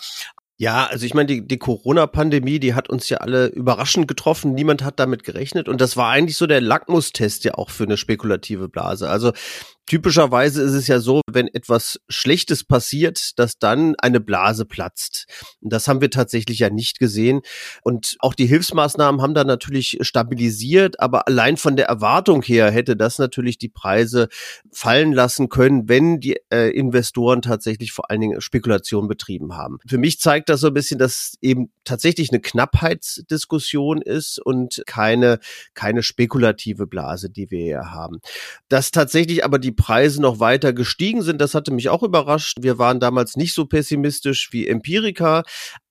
Ja, 0.57 0.87
also 0.87 1.05
ich 1.05 1.15
meine, 1.15 1.27
die, 1.27 1.47
die 1.47 1.59
Corona-Pandemie, 1.59 2.61
die 2.61 2.75
hat 2.75 2.89
uns 2.89 3.09
ja 3.09 3.19
alle 3.19 3.47
überraschend 3.47 4.07
getroffen. 4.07 4.55
Niemand 4.55 4.85
hat 4.85 5.01
damit 5.01 5.25
gerechnet. 5.25 5.69
Und 5.69 5.81
das 5.81 5.97
war 5.97 6.11
eigentlich 6.11 6.37
so 6.37 6.47
der 6.47 6.61
Lackmustest 6.61 7.43
ja 7.45 7.55
auch 7.55 7.71
für 7.71 7.85
eine 7.85 7.97
spekulative 7.97 8.69
Blase. 8.69 9.11
Also 9.11 9.33
Typischerweise 9.87 10.63
ist 10.63 10.73
es 10.73 10.87
ja 10.87 10.99
so, 10.99 11.21
wenn 11.31 11.47
etwas 11.49 12.01
Schlechtes 12.09 12.65
passiert, 12.65 13.39
dass 13.39 13.59
dann 13.59 13.95
eine 13.99 14.19
Blase 14.19 14.65
platzt. 14.65 15.27
Das 15.61 15.89
haben 15.89 16.01
wir 16.01 16.11
tatsächlich 16.11 16.59
ja 16.61 16.71
nicht 16.71 16.99
gesehen. 16.99 17.43
Und 17.83 18.17
auch 18.21 18.33
die 18.33 18.47
Hilfsmaßnahmen 18.47 19.21
haben 19.21 19.35
da 19.35 19.45
natürlich 19.45 19.99
stabilisiert, 20.01 21.01
aber 21.01 21.29
allein 21.29 21.59
von 21.59 21.77
der 21.77 21.87
Erwartung 21.87 22.41
her 22.41 22.71
hätte 22.71 22.97
das 22.97 23.19
natürlich 23.19 23.59
die 23.59 23.69
Preise 23.69 24.29
fallen 24.73 25.13
lassen 25.13 25.51
können, 25.51 25.87
wenn 25.87 26.19
die 26.19 26.39
äh, 26.51 26.71
Investoren 26.71 27.43
tatsächlich 27.43 27.93
vor 27.93 28.11
allen 28.11 28.23
Dingen 28.23 28.41
Spekulation 28.41 29.07
betrieben 29.07 29.55
haben. 29.55 29.79
Für 29.87 29.99
mich 29.99 30.19
zeigt 30.19 30.49
das 30.49 30.61
so 30.61 30.69
ein 30.69 30.75
bisschen, 30.75 30.99
dass 30.99 31.35
eben 31.43 31.71
tatsächlich 31.85 32.31
eine 32.31 32.41
Knappheitsdiskussion 32.41 34.01
ist 34.01 34.39
und 34.39 34.83
keine, 34.87 35.41
keine 35.75 36.03
spekulative 36.03 36.87
Blase, 36.87 37.29
die 37.29 37.51
wir 37.51 37.63
hier 37.63 37.91
haben. 37.91 38.21
Dass 38.69 38.91
tatsächlich 38.91 39.45
aber 39.45 39.59
die 39.59 39.74
Preise 39.75 40.21
noch 40.21 40.41
weiter 40.41 40.73
gestiegen 40.73 41.23
sind, 41.23 41.41
das 41.41 41.55
hatte 41.55 41.73
mich 41.73 41.89
auch 41.89 42.03
überrascht. 42.03 42.59
Wir 42.61 42.79
waren 42.79 43.01
damals 43.01 43.37
nicht 43.37 43.55
so 43.55 43.67
pessimistisch 43.67 44.49
wie 44.53 44.67
Empirica, 44.67 45.43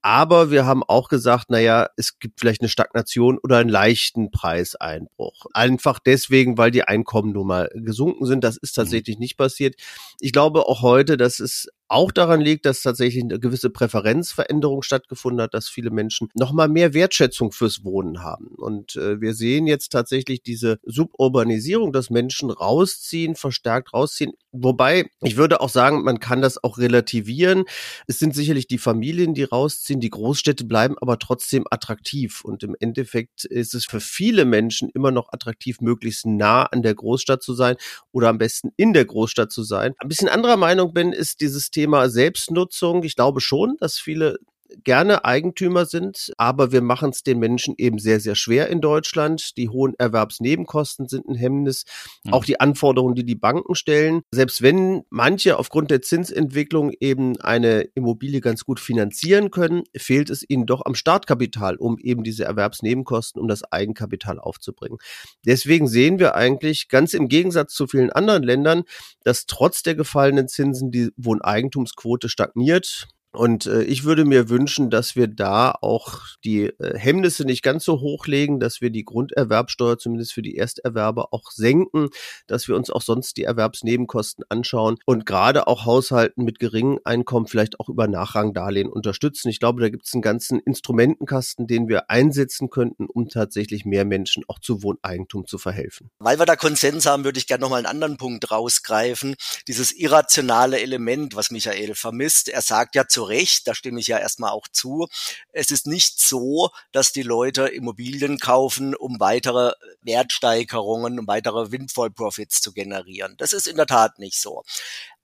aber 0.04 0.52
wir 0.52 0.66
haben 0.66 0.84
auch 0.84 1.08
gesagt, 1.08 1.50
naja, 1.50 1.88
es 1.96 2.20
gibt 2.20 2.42
vielleicht 2.42 2.62
eine 2.62 2.68
Stagnation 2.68 3.38
oder 3.38 3.58
einen 3.58 3.70
leichten 3.70 4.32
Preiseinbruch. 4.32 5.46
Einfach 5.54 5.98
deswegen, 5.98 6.58
weil 6.58 6.72
die 6.72 6.84
Einkommen 6.84 7.32
nun 7.32 7.48
mal 7.48 7.70
gesunken 7.74 8.26
sind. 8.26 8.44
Das 8.44 8.58
ist 8.58 8.76
mhm. 8.78 8.82
tatsächlich 8.82 9.18
nicht 9.18 9.38
passiert. 9.38 9.76
Ich 10.20 10.34
glaube 10.34 10.68
auch 10.68 10.82
heute, 10.82 11.16
dass 11.16 11.40
es 11.40 11.70
auch 11.94 12.12
daran 12.12 12.42
liegt, 12.42 12.66
dass 12.66 12.82
tatsächlich 12.82 13.24
eine 13.24 13.40
gewisse 13.40 13.70
Präferenzveränderung 13.70 14.82
stattgefunden 14.82 15.42
hat, 15.42 15.54
dass 15.54 15.70
viele 15.70 15.92
Menschen 15.92 16.30
nochmal 16.34 16.68
mehr 16.68 16.94
Wertschätzung 16.94 17.52
fürs 17.52 17.84
Wohnen 17.84 18.24
haben. 18.24 18.48
Und 18.48 18.96
äh, 18.96 19.22
wir 19.22 19.36
sehen 19.36 19.68
jetzt 19.68 19.92
tatsächlich 19.92 20.42
diese 20.42 20.80
Suburbanisierung, 20.84 21.94
dass 21.94 22.10
Menschen 22.10 22.50
rausziehen, 22.50 23.36
verstärkt 23.36 23.94
rausziehen. 23.94 24.34
Wobei, 24.52 25.06
ich 25.22 25.38
würde 25.38 25.62
auch 25.62 25.70
sagen, 25.70 26.04
man 26.04 26.20
kann 26.20 26.42
das 26.42 26.64
auch 26.64 26.80
relativieren. 26.80 27.66
Es 28.08 28.18
sind 28.18 28.34
sicherlich 28.34 28.68
die 28.68 28.80
Familien, 28.80 29.36
die 29.36 29.44
rausziehen, 29.44 29.93
die 30.00 30.10
Großstädte 30.10 30.66
bleiben 30.66 30.96
aber 31.00 31.20
trotzdem 31.20 31.66
attraktiv. 31.70 32.44
Und 32.44 32.64
im 32.64 32.76
Endeffekt 32.80 33.46
ist 33.46 33.74
es 33.74 33.86
für 33.86 34.00
viele 34.00 34.46
Menschen 34.46 34.90
immer 34.94 35.12
noch 35.12 35.30
attraktiv, 35.32 35.82
möglichst 35.82 36.26
nah 36.26 36.64
an 36.64 36.82
der 36.82 36.96
Großstadt 36.96 37.44
zu 37.44 37.54
sein 37.54 37.76
oder 38.12 38.30
am 38.30 38.38
besten 38.38 38.72
in 38.78 38.94
der 38.94 39.06
Großstadt 39.06 39.52
zu 39.52 39.64
sein. 39.64 39.94
Ein 40.00 40.08
bisschen 40.08 40.30
anderer 40.30 40.58
Meinung 40.58 40.94
bin, 40.94 41.14
ist 41.14 41.42
dieses 41.42 41.72
Thema 41.72 42.10
Selbstnutzung. 42.10 43.04
Ich 43.04 43.16
glaube 43.16 43.42
schon, 43.42 43.78
dass 43.80 43.98
viele 43.98 44.38
gerne 44.84 45.26
Eigentümer 45.26 45.86
sind, 45.86 46.32
aber 46.38 46.72
wir 46.72 46.82
machen 46.82 47.10
es 47.10 47.24
den 47.24 47.40
Menschen 47.40 47.76
eben 47.78 48.00
sehr, 48.00 48.20
sehr 48.20 48.36
schwer 48.36 48.70
in 48.70 48.82
Deutschland. 48.82 49.58
Die 49.58 49.70
hohen 49.70 49.94
Erwerbsnebenkosten 49.98 51.08
sind 51.08 51.28
ein 51.28 51.36
Hemmnis. 51.36 51.86
Mhm. 52.24 52.34
Auch 52.34 52.46
die 52.46 52.60
Anforderungen, 52.60 53.16
die 53.16 53.26
die 53.26 53.36
Banken 53.36 53.76
stellen. 53.76 54.22
Selbst 54.32 54.62
wenn 54.62 55.04
manche 55.10 55.58
aufgrund 55.58 55.92
der 55.92 56.02
Zinsentwicklung 56.02 56.92
eben 57.00 57.40
eine 57.42 57.82
Immobilie 57.96 58.42
ganz 58.42 58.66
gut 58.66 58.80
finanzieren 58.80 59.52
können, 59.52 59.84
fehlt 59.96 60.30
es 60.30 60.44
ihnen 60.48 60.66
doch 60.66 60.86
am 60.86 60.96
Startkapital, 60.96 61.76
um 61.76 61.98
eben 62.00 62.24
diese 62.24 62.46
Erwerbsnebenkosten, 62.46 63.42
um 63.42 63.48
das 63.48 63.64
Eigenkapital 63.72 64.40
aufzubringen. 64.40 64.98
Deswegen 65.46 65.88
sehen 65.88 66.20
wir 66.20 66.36
eigentlich 66.36 66.90
ganz 66.90 67.14
im 67.14 67.28
Gegensatz 67.28 67.74
zu 67.74 67.88
vielen 67.88 68.12
anderen 68.12 68.44
Ländern, 68.44 68.84
dass 69.24 69.46
trotz 69.46 69.84
der 69.84 69.96
gefallenen 69.96 70.48
Zinsen 70.48 70.92
die 70.92 71.10
Wohneigentumsquote 71.18 72.30
stagniert. 72.30 73.08
Und 73.34 73.66
äh, 73.66 73.82
ich 73.84 74.04
würde 74.04 74.26
mir 74.26 74.50
wünschen, 74.50 74.92
dass 74.92 75.16
wir 75.16 75.28
da 75.28 75.74
auch 75.82 76.22
die 76.44 76.66
äh, 76.66 76.98
Hemmnisse 76.98 77.46
nicht 77.46 77.64
ganz 77.64 77.84
so 77.84 78.00
hochlegen, 78.00 78.60
dass 78.60 78.80
wir 78.80 78.92
die 78.92 79.04
Grunderwerbsteuer 79.04 79.98
zumindest 79.98 80.34
für 80.34 80.44
die 80.44 80.56
Ersterwerber 80.56 81.34
auch 81.34 81.50
senken, 81.50 82.10
dass 82.46 82.68
wir 82.68 82.76
uns 82.76 82.92
auch 82.92 83.02
sonst 83.02 83.38
die 83.38 83.44
Erwerbsnebenkosten 83.44 84.46
anschauen 84.50 84.98
und 85.08 85.26
gerade 85.26 85.66
auch 85.66 85.86
Haushalten 85.86 86.44
mit 86.44 86.60
geringem 86.60 87.00
Einkommen 87.06 87.48
vielleicht 87.48 87.80
auch 87.80 87.90
über 87.90 88.08
Nachrangdarlehen 88.08 88.88
unterstützen. 88.88 89.50
Ich 89.50 89.60
glaube, 89.60 89.82
da 89.82 89.90
gibt 89.90 90.06
es 90.06 90.14
einen 90.14 90.22
ganzen 90.22 90.60
Instrumentenkasten, 90.60 91.66
den 91.66 91.88
wir 91.88 92.12
einsetzen 92.12 92.70
könnten, 92.70 93.08
um 93.08 93.30
tatsächlich 93.30 93.84
mehr 93.84 94.06
Menschen 94.06 94.44
auch 94.48 94.60
zu 94.60 94.84
Wohneigentum 94.84 95.48
zu 95.48 95.58
verhelfen. 95.58 96.12
Weil 96.20 96.38
wir 96.38 96.46
da 96.46 96.56
Konsens 96.56 97.08
haben, 97.08 97.24
würde 97.24 97.40
ich 97.40 97.48
gerne 97.48 97.62
nochmal 97.62 97.80
einen 97.80 97.88
anderen 97.88 98.18
Punkt 98.18 98.52
rausgreifen. 98.52 99.36
Dieses 99.68 99.92
irrationale 99.92 100.80
Element, 100.80 101.36
was 101.36 101.50
Michael 101.50 101.96
vermisst. 101.96 102.50
Er 102.50 102.62
sagt 102.62 102.94
ja 102.94 103.08
zu 103.08 103.23
Recht, 103.24 103.68
da 103.68 103.76
stimme 103.76 104.00
ich 104.00 104.08
ja 104.08 104.18
erstmal 104.18 104.52
auch 104.52 104.68
zu. 104.68 105.08
Es 105.52 105.72
ist 105.72 105.88
nicht 105.88 106.20
so, 106.20 106.70
dass 106.92 107.12
die 107.12 107.24
Leute 107.24 107.68
Immobilien 107.68 108.40
kaufen, 108.40 108.96
um 108.96 109.20
weitere 109.20 109.74
Wertsteigerungen, 110.02 111.20
um 111.20 111.28
weitere 111.28 111.72
Windfall 111.72 112.12
Profits 112.12 112.62
zu 112.62 112.74
generieren. 112.74 113.36
Das 113.38 113.54
ist 113.54 113.68
in 113.68 113.78
der 113.78 113.88
Tat 113.88 114.20
nicht 114.20 114.40
so. 114.40 114.64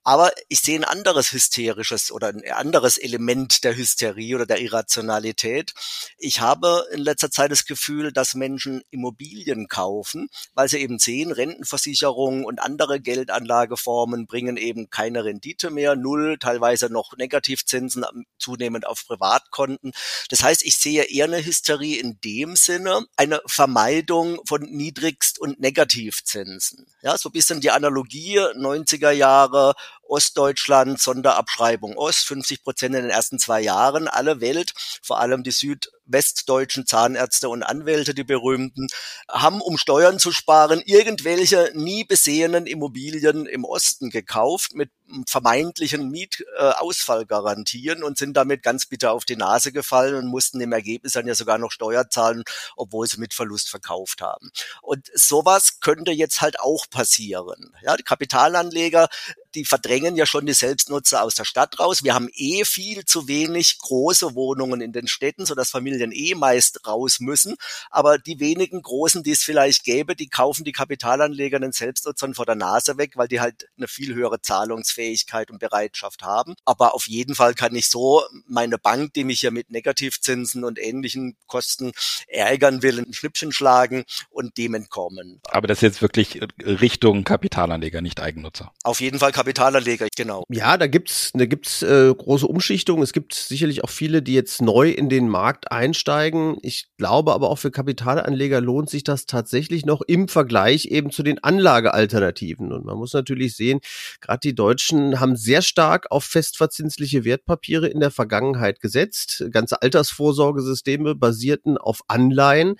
Aber 0.02 0.32
ich 0.48 0.60
sehe 0.60 0.78
ein 0.78 0.84
anderes 0.84 1.32
hysterisches 1.32 2.10
oder 2.10 2.28
ein 2.28 2.42
anderes 2.52 2.96
Element 2.96 3.64
der 3.64 3.76
Hysterie 3.76 4.34
oder 4.34 4.46
der 4.46 4.60
Irrationalität. 4.60 5.72
Ich 6.16 6.40
habe 6.40 6.86
in 6.92 7.00
letzter 7.00 7.30
Zeit 7.30 7.50
das 7.50 7.66
Gefühl, 7.66 8.12
dass 8.12 8.34
Menschen 8.34 8.82
Immobilien 8.90 9.68
kaufen, 9.68 10.28
weil 10.54 10.68
sie 10.68 10.78
eben 10.78 10.98
sehen, 10.98 11.32
Rentenversicherungen 11.32 12.44
und 12.44 12.60
andere 12.60 13.00
Geldanlageformen 13.00 14.26
bringen 14.26 14.56
eben 14.56 14.88
keine 14.88 15.24
Rendite 15.24 15.70
mehr, 15.70 15.96
null, 15.96 16.38
teilweise 16.38 16.90
noch 16.90 17.16
Negativzinsen 17.18 18.04
zunehmend 18.38 18.86
auf 18.86 19.04
Privatkonten. 19.06 19.92
Das 20.30 20.42
heißt, 20.42 20.62
ich 20.64 20.76
sehe 20.76 21.04
eher 21.04 21.26
eine 21.26 21.44
Hysterie 21.44 21.96
in 21.96 22.18
dem 22.24 22.56
Sinne, 22.56 23.04
eine 23.16 23.42
Vermeidung 23.46 24.40
von 24.46 24.62
Niedrigst- 24.62 25.38
und 25.38 25.60
Negativzinsen. 25.60 26.86
Ja, 27.02 27.18
so 27.18 27.28
ein 27.28 27.32
bisschen 27.32 27.60
die 27.60 27.70
Analogie 27.70 28.38
90er 28.38 29.10
Jahre 29.10 29.74
Ostdeutschland, 30.10 31.00
Sonderabschreibung 31.00 31.96
Ost, 31.96 32.26
50 32.26 32.62
Prozent 32.62 32.94
in 32.94 33.02
den 33.02 33.10
ersten 33.10 33.38
zwei 33.38 33.60
Jahren. 33.60 34.08
Alle 34.08 34.40
Welt, 34.40 34.72
vor 35.02 35.20
allem 35.20 35.42
die 35.42 35.52
Süd 35.52 35.90
westdeutschen 36.12 36.86
Zahnärzte 36.86 37.48
und 37.48 37.62
Anwälte, 37.62 38.14
die 38.14 38.24
berühmten, 38.24 38.88
haben, 39.28 39.60
um 39.60 39.78
Steuern 39.78 40.18
zu 40.18 40.32
sparen, 40.32 40.82
irgendwelche 40.84 41.70
nie 41.74 42.04
besehenen 42.04 42.66
Immobilien 42.66 43.46
im 43.46 43.64
Osten 43.64 44.10
gekauft 44.10 44.74
mit 44.74 44.90
vermeintlichen 45.26 46.10
Mietausfallgarantien 46.10 48.02
und 48.02 48.18
sind 48.18 48.36
damit 48.36 48.62
ganz 48.62 48.86
bitter 48.86 49.12
auf 49.12 49.24
die 49.24 49.36
Nase 49.36 49.72
gefallen 49.72 50.14
und 50.16 50.26
mussten 50.26 50.60
im 50.60 50.72
Ergebnis 50.72 51.12
dann 51.12 51.26
ja 51.26 51.34
sogar 51.34 51.58
noch 51.58 51.72
Steuer 51.72 52.08
zahlen, 52.08 52.44
obwohl 52.76 53.06
sie 53.06 53.18
mit 53.18 53.34
Verlust 53.34 53.70
verkauft 53.70 54.22
haben. 54.22 54.50
Und 54.82 55.10
sowas 55.14 55.80
könnte 55.80 56.12
jetzt 56.12 56.40
halt 56.40 56.60
auch 56.60 56.88
passieren. 56.90 57.74
Ja, 57.82 57.96
die 57.96 58.02
Kapitalanleger 58.02 59.08
die 59.54 59.64
verdrängen 59.64 60.16
ja 60.16 60.26
schon 60.26 60.46
die 60.46 60.52
Selbstnutzer 60.52 61.22
aus 61.22 61.34
der 61.34 61.44
Stadt 61.44 61.78
raus. 61.78 62.04
Wir 62.04 62.14
haben 62.14 62.28
eh 62.32 62.64
viel 62.64 63.04
zu 63.04 63.28
wenig 63.28 63.78
große 63.78 64.34
Wohnungen 64.34 64.80
in 64.80 64.92
den 64.92 65.08
Städten, 65.08 65.46
sodass 65.46 65.70
Familien 65.70 66.12
eh 66.12 66.34
meist 66.34 66.86
raus 66.86 67.20
müssen. 67.20 67.56
Aber 67.90 68.18
die 68.18 68.40
wenigen 68.40 68.82
großen, 68.82 69.22
die 69.22 69.32
es 69.32 69.42
vielleicht 69.42 69.84
gäbe, 69.84 70.16
die 70.16 70.28
kaufen 70.28 70.64
die 70.64 70.72
Kapitalanleger 70.72 71.58
den 71.58 71.72
Selbstnutzern 71.72 72.34
vor 72.34 72.46
der 72.46 72.54
Nase 72.54 72.98
weg, 72.98 73.12
weil 73.16 73.28
die 73.28 73.40
halt 73.40 73.68
eine 73.76 73.88
viel 73.88 74.14
höhere 74.14 74.40
Zahlungsfähigkeit 74.40 75.50
und 75.50 75.58
Bereitschaft 75.58 76.22
haben. 76.22 76.54
Aber 76.64 76.94
auf 76.94 77.08
jeden 77.08 77.34
Fall 77.34 77.54
kann 77.54 77.74
ich 77.74 77.88
so 77.88 78.22
meine 78.46 78.78
Bank, 78.78 79.14
die 79.14 79.24
mich 79.24 79.42
ja 79.42 79.50
mit 79.50 79.70
Negativzinsen 79.70 80.64
und 80.64 80.78
ähnlichen 80.78 81.36
Kosten 81.46 81.92
ärgern 82.28 82.82
will, 82.82 82.98
ein 82.98 83.12
Schnippchen 83.12 83.52
schlagen 83.52 84.04
und 84.30 84.56
dem 84.58 84.74
entkommen. 84.74 85.40
Aber 85.48 85.66
das 85.66 85.78
ist 85.78 85.82
jetzt 85.82 86.02
wirklich 86.02 86.40
Richtung 86.62 87.24
Kapitalanleger, 87.24 88.00
nicht 88.00 88.20
Eigennutzer. 88.20 88.72
Auf 88.82 89.00
jeden 89.00 89.18
Fall 89.18 89.32
Kapitalanleger, 89.40 90.08
genau. 90.14 90.44
Ja, 90.50 90.76
da 90.76 90.86
gibt's, 90.86 91.30
da 91.32 91.46
gibt's 91.46 91.80
äh, 91.80 92.14
große 92.14 92.46
Umschichtungen. 92.46 93.02
Es 93.02 93.14
gibt 93.14 93.32
sicherlich 93.32 93.82
auch 93.82 93.88
viele, 93.88 94.20
die 94.20 94.34
jetzt 94.34 94.60
neu 94.60 94.90
in 94.90 95.08
den 95.08 95.30
Markt 95.30 95.72
einsteigen. 95.72 96.58
Ich 96.60 96.88
glaube 96.98 97.32
aber 97.32 97.48
auch 97.48 97.56
für 97.56 97.70
Kapitalanleger 97.70 98.60
lohnt 98.60 98.90
sich 98.90 99.02
das 99.02 99.24
tatsächlich 99.24 99.86
noch 99.86 100.02
im 100.02 100.28
Vergleich 100.28 100.88
eben 100.88 101.10
zu 101.10 101.22
den 101.22 101.42
Anlagealternativen. 101.42 102.70
Und 102.70 102.84
man 102.84 102.98
muss 102.98 103.14
natürlich 103.14 103.56
sehen, 103.56 103.80
gerade 104.20 104.40
die 104.40 104.54
Deutschen 104.54 105.20
haben 105.20 105.36
sehr 105.36 105.62
stark 105.62 106.10
auf 106.10 106.24
festverzinsliche 106.24 107.24
Wertpapiere 107.24 107.86
in 107.86 108.00
der 108.00 108.10
Vergangenheit 108.10 108.80
gesetzt. 108.80 109.46
Ganze 109.52 109.80
Altersvorsorgesysteme 109.80 111.14
basierten 111.14 111.78
auf 111.78 112.00
Anleihen. 112.08 112.74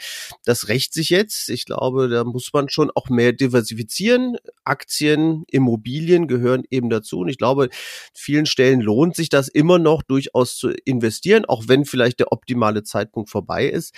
Das 0.44 0.68
rächt 0.68 0.92
sich 0.92 1.09
jetzt. 1.09 1.49
Ich 1.49 1.64
glaube, 1.64 2.11
da 2.11 2.25
muss 2.25 2.51
man 2.53 2.68
schon 2.68 2.90
auch 2.94 3.09
mehr 3.09 3.33
diversifizieren. 3.33 4.37
Aktien, 4.64 5.44
Immobilien 5.51 6.29
gehören 6.29 6.49
gehören 6.50 6.64
eben 6.70 6.90
dazu. 6.90 7.20
Und 7.20 7.28
ich 7.28 7.38
glaube, 7.38 7.68
vielen 8.14 8.46
Stellen 8.46 8.80
lohnt 8.80 9.16
sich 9.16 9.28
das 9.28 9.48
immer 9.48 9.78
noch 9.78 10.02
durchaus 10.02 10.56
zu 10.56 10.70
investieren, 10.84 11.44
auch 11.44 11.64
wenn 11.68 11.84
vielleicht 11.84 12.20
der 12.20 12.32
optimale 12.32 12.82
Zeitpunkt 12.82 13.30
vorbei 13.30 13.66
ist. 13.66 13.94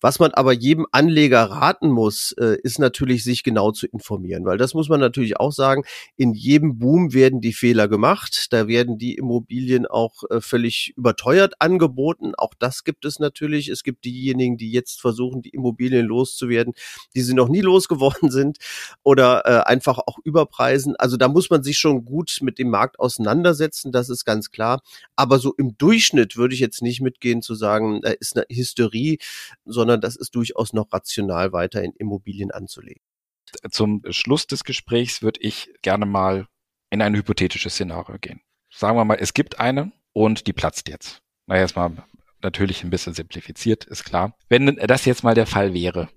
Was 0.00 0.20
man 0.20 0.30
aber 0.32 0.52
jedem 0.52 0.86
Anleger 0.92 1.44
raten 1.44 1.90
muss, 1.90 2.32
äh, 2.32 2.56
ist 2.62 2.78
natürlich, 2.78 3.24
sich 3.24 3.42
genau 3.42 3.72
zu 3.72 3.86
informieren, 3.86 4.44
weil 4.44 4.58
das 4.58 4.74
muss 4.74 4.88
man 4.88 5.00
natürlich 5.00 5.38
auch 5.38 5.50
sagen. 5.50 5.82
In 6.16 6.34
jedem 6.34 6.78
Boom 6.78 7.12
werden 7.12 7.40
die 7.40 7.52
Fehler 7.52 7.88
gemacht. 7.88 8.46
Da 8.50 8.68
werden 8.68 8.98
die 8.98 9.14
Immobilien 9.14 9.86
auch 9.86 10.22
äh, 10.30 10.40
völlig 10.40 10.92
überteuert 10.96 11.54
angeboten. 11.58 12.32
Auch 12.36 12.54
das 12.58 12.84
gibt 12.84 13.04
es 13.04 13.18
natürlich. 13.18 13.68
Es 13.68 13.82
gibt 13.82 14.04
diejenigen, 14.04 14.56
die 14.56 14.70
jetzt 14.70 15.00
versuchen, 15.00 15.42
die 15.42 15.50
Immobilien 15.50 16.06
loszuwerden, 16.06 16.74
die 17.16 17.22
sie 17.22 17.34
noch 17.34 17.48
nie 17.48 17.60
losgeworden 17.60 18.30
sind 18.30 18.58
oder 19.02 19.42
äh, 19.46 19.68
einfach 19.68 19.98
auch 19.98 20.18
überpreisen. 20.22 20.94
Also 20.96 21.16
da 21.16 21.26
muss 21.26 21.50
man 21.50 21.64
sich 21.64 21.78
schon 21.78 22.04
gut 22.04 22.38
mit 22.40 22.58
dem 22.58 22.70
Markt 22.70 23.00
auseinandersetzen. 23.00 23.90
Das 23.90 24.10
ist 24.10 24.24
ganz 24.24 24.50
klar. 24.50 24.80
Aber 25.16 25.40
so 25.40 25.54
im 25.54 25.76
Durchschnitt 25.76 26.36
würde 26.36 26.54
ich 26.54 26.60
jetzt 26.60 26.82
nicht 26.82 27.00
mitgehen 27.00 27.42
zu 27.42 27.56
sagen, 27.56 28.00
da 28.02 28.10
ist 28.10 28.36
eine 28.36 28.46
Hysterie, 28.48 29.18
sondern 29.64 29.87
sondern 29.88 30.02
das 30.02 30.16
ist 30.16 30.34
durchaus 30.34 30.74
noch 30.74 30.92
rational 30.92 31.54
weiter 31.54 31.82
in 31.82 31.92
Immobilien 31.92 32.50
anzulegen. 32.50 33.02
Zum 33.70 34.02
Schluss 34.10 34.46
des 34.46 34.64
Gesprächs 34.64 35.22
würde 35.22 35.40
ich 35.40 35.70
gerne 35.80 36.04
mal 36.04 36.46
in 36.90 37.00
ein 37.00 37.14
hypothetisches 37.14 37.72
Szenario 37.72 38.18
gehen. 38.20 38.42
Sagen 38.70 38.98
wir 38.98 39.06
mal, 39.06 39.16
es 39.18 39.32
gibt 39.32 39.58
eine 39.58 39.92
und 40.12 40.46
die 40.46 40.52
platzt 40.52 40.90
jetzt. 40.90 41.22
Na, 41.46 41.56
erstmal 41.56 41.92
natürlich 42.42 42.84
ein 42.84 42.90
bisschen 42.90 43.14
simplifiziert, 43.14 43.86
ist 43.86 44.04
klar. 44.04 44.36
Wenn 44.50 44.76
das 44.76 45.06
jetzt 45.06 45.24
mal 45.24 45.34
der 45.34 45.46
Fall 45.46 45.72
wäre, 45.72 46.10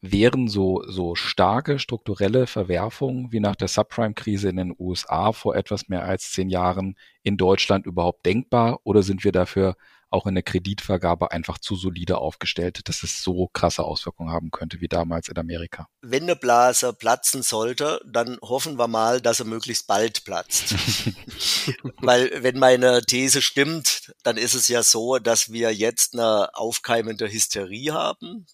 wären 0.00 0.46
so, 0.46 0.84
so 0.86 1.16
starke 1.16 1.80
strukturelle 1.80 2.46
Verwerfungen 2.46 3.32
wie 3.32 3.40
nach 3.40 3.56
der 3.56 3.66
Subprime-Krise 3.66 4.50
in 4.50 4.56
den 4.56 4.76
USA 4.78 5.32
vor 5.32 5.56
etwas 5.56 5.88
mehr 5.88 6.04
als 6.04 6.30
zehn 6.30 6.48
Jahren 6.48 6.96
in 7.24 7.36
Deutschland 7.36 7.86
überhaupt 7.86 8.24
denkbar 8.24 8.78
oder 8.84 9.02
sind 9.02 9.24
wir 9.24 9.32
dafür 9.32 9.74
auch 10.10 10.26
in 10.26 10.34
der 10.34 10.42
Kreditvergabe 10.42 11.30
einfach 11.30 11.58
zu 11.58 11.76
solide 11.76 12.18
aufgestellt, 12.18 12.88
dass 12.88 13.02
es 13.02 13.22
so 13.22 13.48
krasse 13.52 13.84
Auswirkungen 13.84 14.30
haben 14.30 14.50
könnte 14.50 14.80
wie 14.80 14.88
damals 14.88 15.28
in 15.28 15.38
Amerika. 15.38 15.86
Wenn 16.02 16.24
eine 16.24 16.36
Blase 16.36 16.92
platzen 16.92 17.42
sollte, 17.42 18.00
dann 18.04 18.38
hoffen 18.42 18.78
wir 18.78 18.88
mal, 18.88 19.20
dass 19.20 19.40
er 19.40 19.46
möglichst 19.46 19.86
bald 19.86 20.24
platzt. 20.24 20.74
Weil 21.98 22.42
wenn 22.42 22.58
meine 22.58 23.02
These 23.02 23.40
stimmt, 23.40 24.12
dann 24.22 24.36
ist 24.36 24.54
es 24.54 24.68
ja 24.68 24.82
so, 24.82 25.18
dass 25.18 25.52
wir 25.52 25.72
jetzt 25.72 26.14
eine 26.14 26.54
aufkeimende 26.54 27.30
Hysterie 27.30 27.92
haben, 27.92 28.46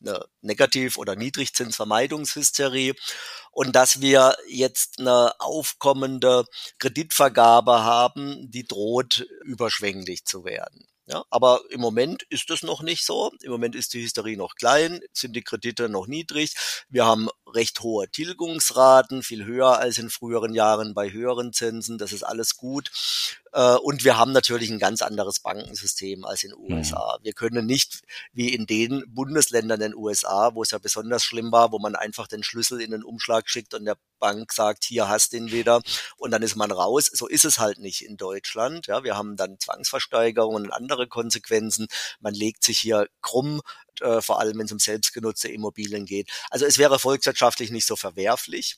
eine 0.00 0.24
Negativ- 0.40 0.98
oder 0.98 1.16
Niedrigzinsvermeidungshysterie 1.16 2.94
und 3.50 3.74
dass 3.76 4.00
wir 4.00 4.36
jetzt 4.48 4.98
eine 4.98 5.38
aufkommende 5.38 6.44
Kreditvergabe 6.78 7.84
haben, 7.84 8.50
die 8.50 8.64
droht 8.64 9.26
überschwänglich 9.44 10.24
zu 10.24 10.44
werden. 10.44 10.86
Ja, 11.06 11.22
aber 11.28 11.60
im 11.68 11.82
Moment 11.82 12.22
ist 12.30 12.48
es 12.50 12.62
noch 12.62 12.80
nicht 12.80 13.04
so. 13.04 13.30
Im 13.42 13.50
Moment 13.50 13.74
ist 13.74 13.92
die 13.92 14.02
Hysterie 14.02 14.38
noch 14.38 14.54
klein, 14.54 15.00
sind 15.12 15.36
die 15.36 15.42
Kredite 15.42 15.90
noch 15.90 16.06
niedrig. 16.06 16.54
Wir 16.88 17.04
haben 17.04 17.28
recht 17.46 17.80
hohe 17.80 18.08
Tilgungsraten, 18.08 19.22
viel 19.22 19.44
höher 19.44 19.78
als 19.78 19.98
in 19.98 20.08
früheren 20.08 20.54
Jahren 20.54 20.94
bei 20.94 21.12
höheren 21.12 21.52
Zinsen. 21.52 21.98
Das 21.98 22.12
ist 22.12 22.22
alles 22.22 22.56
gut. 22.56 22.90
Äh, 23.54 23.76
und 23.76 24.04
wir 24.04 24.18
haben 24.18 24.32
natürlich 24.32 24.68
ein 24.70 24.80
ganz 24.80 25.00
anderes 25.00 25.38
Bankensystem 25.38 26.24
als 26.24 26.42
in 26.42 26.50
den 26.50 26.58
USA. 26.58 27.18
Wir 27.22 27.32
können 27.32 27.66
nicht 27.66 28.02
wie 28.32 28.52
in 28.52 28.66
den 28.66 29.04
Bundesländern 29.06 29.80
in 29.80 29.92
den 29.92 29.96
USA, 29.96 30.54
wo 30.54 30.62
es 30.62 30.72
ja 30.72 30.78
besonders 30.78 31.22
schlimm 31.22 31.52
war, 31.52 31.70
wo 31.70 31.78
man 31.78 31.94
einfach 31.94 32.26
den 32.26 32.42
Schlüssel 32.42 32.80
in 32.80 32.90
den 32.90 33.04
Umschlag 33.04 33.48
schickt 33.48 33.72
und 33.74 33.84
der 33.84 33.96
Bank 34.18 34.52
sagt, 34.52 34.84
hier 34.84 35.08
hast 35.08 35.32
du 35.32 35.36
ihn 35.36 35.52
wieder 35.52 35.82
und 36.16 36.32
dann 36.32 36.42
ist 36.42 36.56
man 36.56 36.72
raus. 36.72 37.08
So 37.12 37.28
ist 37.28 37.44
es 37.44 37.58
halt 37.58 37.78
nicht 37.78 38.02
in 38.02 38.16
Deutschland. 38.16 38.88
Ja, 38.88 39.04
wir 39.04 39.16
haben 39.16 39.36
dann 39.36 39.60
Zwangsversteigerungen 39.60 40.64
und 40.64 40.72
andere 40.72 41.06
Konsequenzen. 41.06 41.86
Man 42.20 42.34
legt 42.34 42.64
sich 42.64 42.80
hier 42.80 43.06
krumm, 43.22 43.60
äh, 44.00 44.20
vor 44.20 44.40
allem 44.40 44.58
wenn 44.58 44.66
es 44.66 44.72
um 44.72 44.80
selbstgenutzte 44.80 45.48
Immobilien 45.48 46.06
geht. 46.06 46.28
Also 46.50 46.66
es 46.66 46.78
wäre 46.78 46.98
volkswirtschaftlich 46.98 47.70
nicht 47.70 47.86
so 47.86 47.94
verwerflich. 47.94 48.76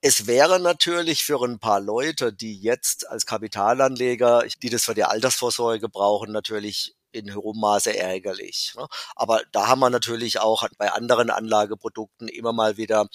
Es 0.00 0.28
wäre 0.28 0.60
natürlich 0.60 1.24
für 1.24 1.42
ein 1.44 1.58
paar 1.58 1.80
Leute, 1.80 2.32
die 2.32 2.60
jetzt 2.60 3.08
als 3.08 3.26
Kapitalanleger, 3.26 4.44
die 4.62 4.70
das 4.70 4.84
für 4.84 4.94
die 4.94 5.04
Altersvorsorge 5.04 5.88
brauchen, 5.88 6.30
natürlich 6.30 6.94
in 7.10 7.34
hohem 7.34 7.58
Maße 7.58 7.96
ärgerlich. 7.96 8.74
Ne? 8.76 8.86
Aber 9.16 9.42
da 9.52 9.66
haben 9.66 9.80
wir 9.80 9.90
natürlich 9.90 10.38
auch 10.40 10.68
bei 10.78 10.92
anderen 10.92 11.30
Anlageprodukten 11.30 12.28
immer 12.28 12.52
mal 12.52 12.76
wieder 12.76 13.08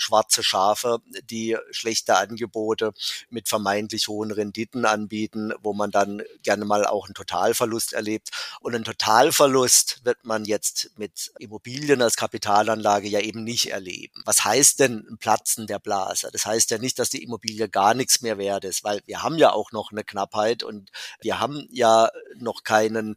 schwarze 0.00 0.42
Schafe, 0.42 0.98
die 1.24 1.56
schlechte 1.70 2.16
Angebote 2.16 2.92
mit 3.28 3.48
vermeintlich 3.48 4.08
hohen 4.08 4.30
Renditen 4.30 4.84
anbieten, 4.84 5.52
wo 5.62 5.72
man 5.72 5.90
dann 5.90 6.22
gerne 6.42 6.64
mal 6.64 6.86
auch 6.86 7.06
einen 7.06 7.14
Totalverlust 7.14 7.92
erlebt. 7.92 8.30
Und 8.60 8.74
einen 8.74 8.84
Totalverlust 8.84 10.00
wird 10.04 10.24
man 10.24 10.44
jetzt 10.44 10.90
mit 10.96 11.32
Immobilien 11.38 12.02
als 12.02 12.16
Kapitalanlage 12.16 13.08
ja 13.08 13.20
eben 13.20 13.44
nicht 13.44 13.70
erleben. 13.70 14.22
Was 14.24 14.44
heißt 14.44 14.80
denn 14.80 15.06
ein 15.10 15.18
Platzen 15.18 15.66
der 15.66 15.78
Blase? 15.78 16.30
Das 16.32 16.46
heißt 16.46 16.70
ja 16.70 16.78
nicht, 16.78 16.98
dass 16.98 17.10
die 17.10 17.22
Immobilie 17.22 17.68
gar 17.68 17.94
nichts 17.94 18.22
mehr 18.22 18.38
wert 18.38 18.64
ist, 18.64 18.84
weil 18.84 19.02
wir 19.06 19.22
haben 19.22 19.38
ja 19.38 19.52
auch 19.52 19.72
noch 19.72 19.92
eine 19.92 20.04
Knappheit 20.04 20.62
und 20.62 20.90
wir 21.20 21.40
haben 21.40 21.66
ja 21.70 22.10
noch 22.36 22.64
keinen 22.64 23.16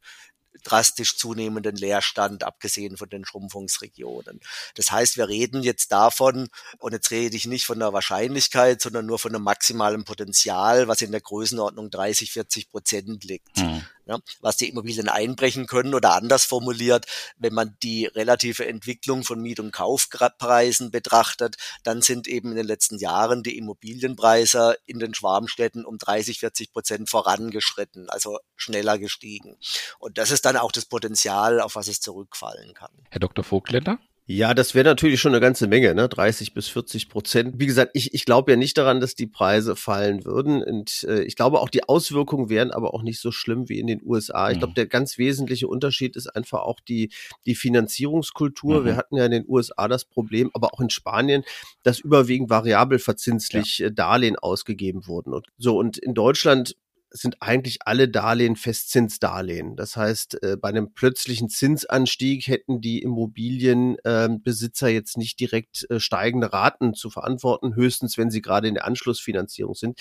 drastisch 0.64 1.18
zunehmenden 1.18 1.76
Leerstand, 1.76 2.44
abgesehen 2.44 2.98
von 2.98 3.10
den 3.10 3.26
Schrumpfungsregionen. 3.26 4.40
Das 4.76 4.92
heißt, 4.92 5.18
wir 5.18 5.28
reden 5.28 5.64
jetzt 5.64 5.92
davon, 5.92 6.50
und 6.80 6.94
jetzt 6.94 7.12
rede 7.12 7.36
ich 7.36 7.46
nicht 7.46 7.66
von 7.66 7.80
der 7.80 7.94
Wahrscheinlichkeit, 7.94 8.82
sondern 8.82 9.06
nur 9.06 9.20
von 9.20 9.34
einem 9.34 9.44
maximalen 9.44 10.04
Potenzial, 10.04 10.88
was 10.88 11.02
in 11.02 11.12
der 11.12 11.22
Größenordnung 11.22 11.90
30, 11.90 12.32
40 12.32 12.70
Prozent 12.70 13.24
liegt. 13.24 13.58
Mhm 13.58 13.84
ja, 14.06 14.20
was 14.42 14.58
die 14.58 14.70
Immobilien 14.70 15.10
einbrechen 15.10 15.68
können 15.68 15.94
oder 15.94 16.14
anders 16.14 16.46
formuliert, 16.46 17.06
wenn 17.38 17.54
man 17.54 17.78
die 17.84 18.06
relative 18.06 18.66
Entwicklung 18.68 19.24
von 19.24 19.42
Miet- 19.42 19.60
und 19.60 19.72
Kaufpreisen 19.72 20.92
betrachtet, 20.92 21.56
dann 21.84 22.02
sind 22.02 22.28
eben 22.28 22.50
in 22.52 22.58
den 22.58 22.68
letzten 22.68 22.98
Jahren 22.98 23.44
die 23.44 23.58
Immobilienpreise 23.58 24.78
in 24.86 25.00
den 25.00 25.14
Schwarmstädten 25.14 25.86
um 25.86 25.98
30, 25.98 26.40
40 26.40 26.74
Prozent 26.74 27.10
vorangeschritten, 27.10 28.10
also 28.10 28.40
schneller 28.56 28.98
gestiegen. 28.98 29.58
Und 30.00 30.18
das 30.18 30.32
ist 30.32 30.46
dann 30.46 30.58
auch 30.58 30.72
das 30.72 30.86
Potenzial, 30.86 31.62
auf 31.62 31.76
was 31.76 31.88
es 31.88 32.00
zurückfallen 32.00 32.74
kann. 32.74 32.92
Herr 33.10 33.20
Dr. 33.20 33.44
Vogtländer? 33.44 34.00
Ja, 34.26 34.54
das 34.54 34.74
wäre 34.74 34.86
natürlich 34.86 35.20
schon 35.20 35.34
eine 35.34 35.42
ganze 35.42 35.68
Menge, 35.68 35.94
ne? 35.94 36.08
30 36.08 36.54
bis 36.54 36.70
40 36.70 37.10
Prozent. 37.10 37.56
Wie 37.60 37.66
gesagt, 37.66 37.92
ich, 37.94 38.14
ich 38.14 38.24
glaube 38.24 38.52
ja 38.52 38.58
nicht 38.58 38.78
daran, 38.78 39.02
dass 39.02 39.16
die 39.16 39.28
Preise 39.28 39.76
fallen 39.76 40.24
würden. 40.24 40.64
Und 40.64 41.04
äh, 41.10 41.24
ich 41.24 41.36
glaube 41.36 41.60
auch, 41.60 41.70
die 41.70 41.84
Auswirkungen 41.90 42.48
wären 42.50 42.72
aber 42.72 42.94
auch 42.94 43.04
nicht 43.04 43.20
so 43.20 43.32
schlimm 43.32 43.68
wie 43.68 43.80
in 43.80 43.88
den 43.88 44.02
USA. 44.02 44.50
Ich 44.50 44.60
glaube, 44.60 44.72
mhm. 44.72 44.76
der 44.76 44.88
ganz 44.88 45.18
wesentliche 45.18 45.68
Unterschied 45.68 46.16
ist 46.16 46.28
einfach 46.28 46.62
auch 46.62 46.80
die, 46.80 47.12
die 47.46 47.56
Finanzierungskultur. 47.56 48.82
Mhm. 48.82 48.86
Wir 48.86 48.96
hatten 48.96 49.18
ja 49.18 49.26
in 49.26 49.32
den 49.32 49.46
USA 49.46 49.90
das 49.90 50.06
Problem, 50.06 50.52
aber 50.54 50.74
auch 50.74 50.80
in 50.80 50.90
Spanien, 50.90 51.44
dass 51.84 52.00
überwiegend 52.00 52.50
variabel 52.50 53.00
verzinslich 53.00 53.80
ja. 53.80 53.88
Äh, 53.88 53.92
Darlehen 53.92 54.38
ausgegeben 54.38 55.06
wurden. 55.06 55.34
Und 55.34 55.48
so, 55.58 55.78
und 55.78 55.98
in 55.98 56.14
Deutschland 56.14 56.78
sind 57.16 57.38
eigentlich 57.42 57.80
alle 57.86 58.10
Darlehen 58.10 58.56
Festzinsdarlehen. 58.56 59.76
Das 59.76 59.96
heißt, 59.96 60.42
äh, 60.42 60.58
bei 60.58 60.70
einem 60.70 60.94
plötzlichen 60.94 61.48
Zinsanstieg 61.48 62.48
hätten 62.48 62.82
die 62.82 63.04
Immobilienbesitzer 63.04 64.88
jetzt 64.88 65.18
nicht 65.18 65.40
direkt 65.40 65.86
äh, 65.92 66.00
steigende 66.00 66.52
Raten 66.52 66.96
zu 66.96 67.12
verantworten, 67.12 67.76
höchstens 67.76 68.18
wenn 68.18 68.32
sie 68.32 68.42
gerade 68.42 68.68
in 68.68 68.74
der 68.74 68.86
Anschlussfinanzierung 68.86 69.76
sind. 69.76 70.00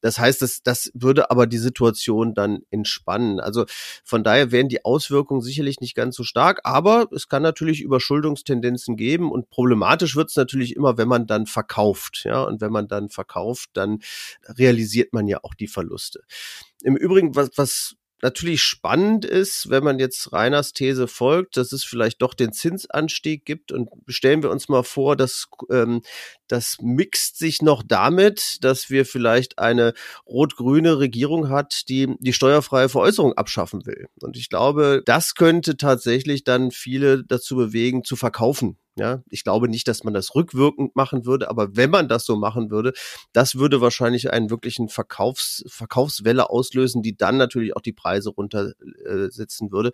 Das 0.00 0.18
heißt, 0.18 0.40
das, 0.40 0.62
das 0.62 0.90
würde 0.94 1.30
aber 1.30 1.46
die 1.46 1.58
Situation 1.58 2.34
dann 2.34 2.62
entspannen. 2.70 3.40
Also 3.40 3.66
von 4.02 4.24
daher 4.24 4.50
wären 4.50 4.70
die 4.70 4.86
Auswirkungen 4.86 5.42
sicherlich 5.42 5.80
nicht 5.80 5.94
ganz 5.94 6.16
so 6.16 6.24
stark, 6.24 6.60
aber 6.64 7.08
es 7.12 7.28
kann 7.28 7.42
natürlich 7.42 7.82
Überschuldungstendenzen 7.82 8.96
geben 8.96 9.30
und 9.30 9.50
problematisch 9.50 10.16
wird 10.16 10.30
es 10.30 10.36
natürlich 10.36 10.76
immer, 10.76 10.96
wenn 10.96 11.08
man 11.08 11.26
dann 11.26 11.44
verkauft. 11.44 12.22
Ja, 12.24 12.42
und 12.44 12.62
wenn 12.62 12.72
man 12.72 12.88
dann 12.88 13.10
verkauft, 13.10 13.68
dann 13.74 13.98
realisiert 14.48 15.12
man 15.12 15.28
ja 15.28 15.40
auch 15.42 15.52
die 15.52 15.68
Verluste. 15.68 16.22
Im 16.82 16.96
Übrigen, 16.96 17.34
was, 17.34 17.50
was 17.56 17.96
natürlich 18.22 18.62
spannend 18.62 19.24
ist, 19.26 19.68
wenn 19.68 19.84
man 19.84 19.98
jetzt 19.98 20.32
Reiners 20.32 20.72
These 20.72 21.08
folgt, 21.08 21.58
dass 21.58 21.72
es 21.72 21.84
vielleicht 21.84 22.22
doch 22.22 22.32
den 22.32 22.52
Zinsanstieg 22.52 23.44
gibt. 23.44 23.70
Und 23.70 23.90
stellen 24.08 24.42
wir 24.42 24.50
uns 24.50 24.68
mal 24.68 24.82
vor, 24.82 25.14
dass 25.14 25.46
ähm, 25.70 26.00
das 26.48 26.76
mixt 26.80 27.38
sich 27.38 27.62
noch 27.62 27.82
damit, 27.82 28.58
dass 28.62 28.90
wir 28.90 29.06
vielleicht 29.06 29.58
eine 29.58 29.94
rot-grüne 30.26 30.98
Regierung 30.98 31.48
hat, 31.48 31.88
die 31.88 32.14
die 32.20 32.32
steuerfreie 32.32 32.88
Veräußerung 32.88 33.34
abschaffen 33.34 33.86
will. 33.86 34.06
Und 34.20 34.36
ich 34.36 34.48
glaube, 34.48 35.02
das 35.04 35.34
könnte 35.34 35.76
tatsächlich 35.76 36.44
dann 36.44 36.70
viele 36.70 37.24
dazu 37.24 37.56
bewegen, 37.56 38.04
zu 38.04 38.16
verkaufen 38.16 38.76
ja, 38.96 39.22
ich 39.28 39.42
glaube 39.42 39.68
nicht, 39.68 39.88
dass 39.88 40.04
man 40.04 40.14
das 40.14 40.36
rückwirkend 40.36 40.94
machen 40.94 41.26
würde, 41.26 41.50
aber 41.50 41.76
wenn 41.76 41.90
man 41.90 42.08
das 42.08 42.24
so 42.24 42.36
machen 42.36 42.70
würde, 42.70 42.92
das 43.32 43.56
würde 43.56 43.80
wahrscheinlich 43.80 44.32
einen 44.32 44.50
wirklichen 44.50 44.88
Verkaufs, 44.88 45.64
Verkaufswelle 45.66 46.48
auslösen, 46.48 47.02
die 47.02 47.16
dann 47.16 47.36
natürlich 47.36 47.74
auch 47.74 47.80
die 47.80 47.92
Preise 47.92 48.30
runtersetzen 48.30 49.72
würde. 49.72 49.90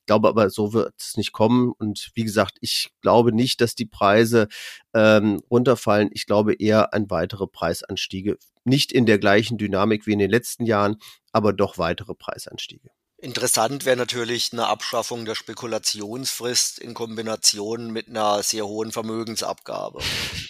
Ich 0.00 0.06
glaube 0.06 0.28
aber, 0.28 0.50
so 0.50 0.72
wird 0.72 0.94
es 0.98 1.16
nicht 1.16 1.32
kommen. 1.32 1.72
Und 1.78 2.10
wie 2.14 2.24
gesagt, 2.24 2.58
ich 2.60 2.90
glaube 3.00 3.32
nicht, 3.32 3.60
dass 3.60 3.74
die 3.74 3.86
Preise 3.86 4.48
ähm, 4.94 5.40
runterfallen. 5.50 6.10
Ich 6.12 6.26
glaube 6.26 6.54
eher 6.54 6.92
an 6.94 7.10
weitere 7.10 7.46
Preisanstiege. 7.46 8.36
Nicht 8.64 8.92
in 8.92 9.06
der 9.06 9.18
gleichen 9.18 9.58
Dynamik 9.58 10.06
wie 10.06 10.12
in 10.12 10.18
den 10.18 10.30
letzten 10.30 10.66
Jahren, 10.66 10.96
aber 11.32 11.52
doch 11.52 11.78
weitere 11.78 12.14
Preisanstiege. 12.14 12.90
Interessant 13.22 13.84
wäre 13.84 13.98
natürlich 13.98 14.48
eine 14.54 14.66
Abschaffung 14.66 15.26
der 15.26 15.34
Spekulationsfrist 15.34 16.78
in 16.78 16.94
Kombination 16.94 17.90
mit 17.90 18.08
einer 18.08 18.42
sehr 18.42 18.66
hohen 18.66 18.92
Vermögensabgabe. 18.92 19.98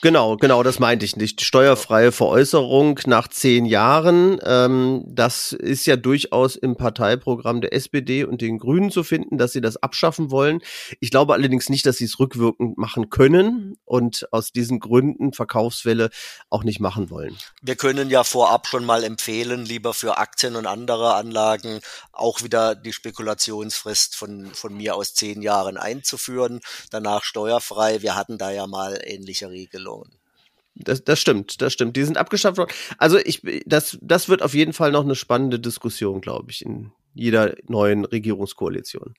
Genau, 0.03 0.37
genau, 0.37 0.63
das 0.63 0.79
meinte 0.79 1.05
ich 1.05 1.17
nicht. 1.17 1.41
Steuerfreie 1.41 2.13
Veräußerung 2.13 3.01
nach 3.07 3.27
zehn 3.27 3.65
Jahren, 3.65 4.39
ähm, 4.45 5.03
das 5.05 5.51
ist 5.51 5.85
ja 5.87 5.97
durchaus 5.97 6.55
im 6.55 6.77
Parteiprogramm 6.77 7.61
der 7.61 7.73
SPD 7.73 8.23
und 8.23 8.41
den 8.41 8.59
Grünen 8.61 8.93
zu 8.93 9.03
finden, 9.03 9.37
dass 9.37 9.51
sie 9.51 9.61
das 9.61 9.77
abschaffen 9.77 10.31
wollen. 10.31 10.61
Ich 11.01 11.11
glaube 11.11 11.33
allerdings 11.33 11.71
nicht, 11.71 11.87
dass 11.87 11.97
sie 11.97 12.05
es 12.05 12.21
rückwirkend 12.21 12.79
machen 12.79 13.11
können 13.11 13.79
und 13.85 14.33
aus 14.33 14.53
diesen 14.53 14.79
Gründen 14.79 15.33
Verkaufswelle 15.33 16.11
auch 16.51 16.63
nicht 16.63 16.79
machen 16.79 17.11
wollen. 17.11 17.37
Wir 17.63 17.75
können 17.75 18.11
ja 18.11 18.23
vorab 18.23 18.69
schon 18.69 18.85
mal 18.85 19.03
empfehlen, 19.03 19.65
lieber 19.65 19.93
für 19.93 20.19
Aktien 20.19 20.55
und 20.55 20.67
andere 20.67 21.15
Anlagen 21.15 21.81
auch 22.13 22.45
wieder 22.45 22.60
wieder 22.61 22.75
die 22.75 22.93
Spekulationsfrist 22.93 24.17
von, 24.17 24.47
von 24.47 24.77
mir 24.77 24.95
aus 24.95 25.15
zehn 25.15 25.43
Jahren 25.43 25.77
einzuführen, 25.77 26.61
danach 26.91 27.25
steuerfrei. 27.25 28.03
Wir 28.03 28.17
hatten 28.17 28.39
da 28.39 28.51
ja 28.51 28.67
mal 28.67 29.01
ähnliche 29.05 29.51
Regelungen. 29.51 30.11
Das, 30.75 31.05
das 31.05 31.21
stimmt, 31.21 31.61
das 31.61 31.73
stimmt. 31.73 31.97
Die 31.97 32.05
sind 32.05 32.17
abgeschafft 32.17 32.59
worden. 32.59 32.73
Also 32.99 33.19
ich, 33.19 33.43
das, 33.67 33.99
das 34.01 34.29
wird 34.29 34.43
auf 34.43 34.55
jeden 34.55 34.73
Fall 34.73 34.93
noch 34.93 35.05
eine 35.05 35.17
spannende 35.17 35.59
Diskussion, 35.59 36.21
glaube 36.21 36.51
ich, 36.51 36.65
in 36.65 36.93
jeder 37.13 37.55
neuen 37.67 38.05
Regierungskoalition. 38.05 39.15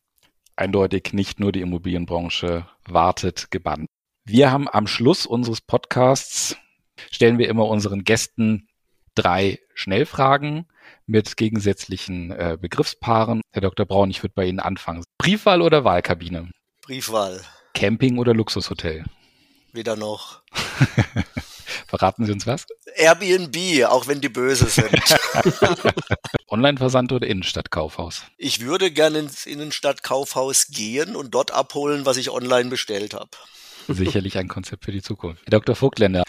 Eindeutig 0.56 1.14
nicht 1.14 1.40
nur 1.40 1.52
die 1.52 1.62
Immobilienbranche 1.62 2.68
wartet 2.88 3.52
gebannt. 3.52 3.88
Wir 4.24 4.52
haben 4.52 4.68
am 4.70 4.88
Schluss 4.88 5.26
unseres 5.26 5.62
Podcasts 5.62 6.56
stellen 7.10 7.40
wir 7.40 7.50
immer 7.50 7.66
unseren 7.66 8.04
Gästen 8.04 8.68
drei 9.16 9.60
Schnellfragen 9.74 10.68
mit 11.06 11.38
gegensätzlichen 11.38 12.32
äh, 12.32 12.58
Begriffspaaren. 12.60 13.42
Herr 13.52 13.62
Dr. 13.62 13.86
Braun, 13.86 14.10
ich 14.10 14.24
würde 14.24 14.34
bei 14.36 14.46
Ihnen 14.46 14.60
anfangen. 14.60 15.04
Briefwahl 15.18 15.62
oder 15.62 15.84
Wahlkabine? 15.84 16.50
Briefwahl. 16.82 17.42
Camping 17.74 18.18
oder 18.18 18.34
Luxushotel? 18.34 19.06
Weder 19.74 19.96
noch. 19.96 20.42
Verraten 21.88 22.26
Sie 22.26 22.32
uns 22.32 22.48
was? 22.48 22.66
Airbnb, 22.96 23.86
auch 23.86 24.08
wenn 24.08 24.22
die 24.22 24.30
böse 24.30 24.68
sind. 24.68 24.90
Online-Versand 26.48 27.12
oder 27.12 27.28
Innenstadtkaufhaus? 27.28 28.24
Ich 28.38 28.62
würde 28.62 28.92
gerne 28.92 29.20
ins 29.20 29.46
Innenstadtkaufhaus 29.46 30.68
gehen 30.68 31.16
und 31.16 31.34
dort 31.34 31.52
abholen, 31.52 32.06
was 32.06 32.18
ich 32.18 32.30
online 32.30 32.70
bestellt 32.70 33.14
habe. 33.14 33.32
Sicherlich 33.88 34.38
ein 34.38 34.48
Konzept 34.48 34.86
für 34.86 34.92
die 34.92 35.02
Zukunft. 35.02 35.44
Herr 35.46 35.52
Dr. 35.52 35.76
Vogtländer, 35.76 36.24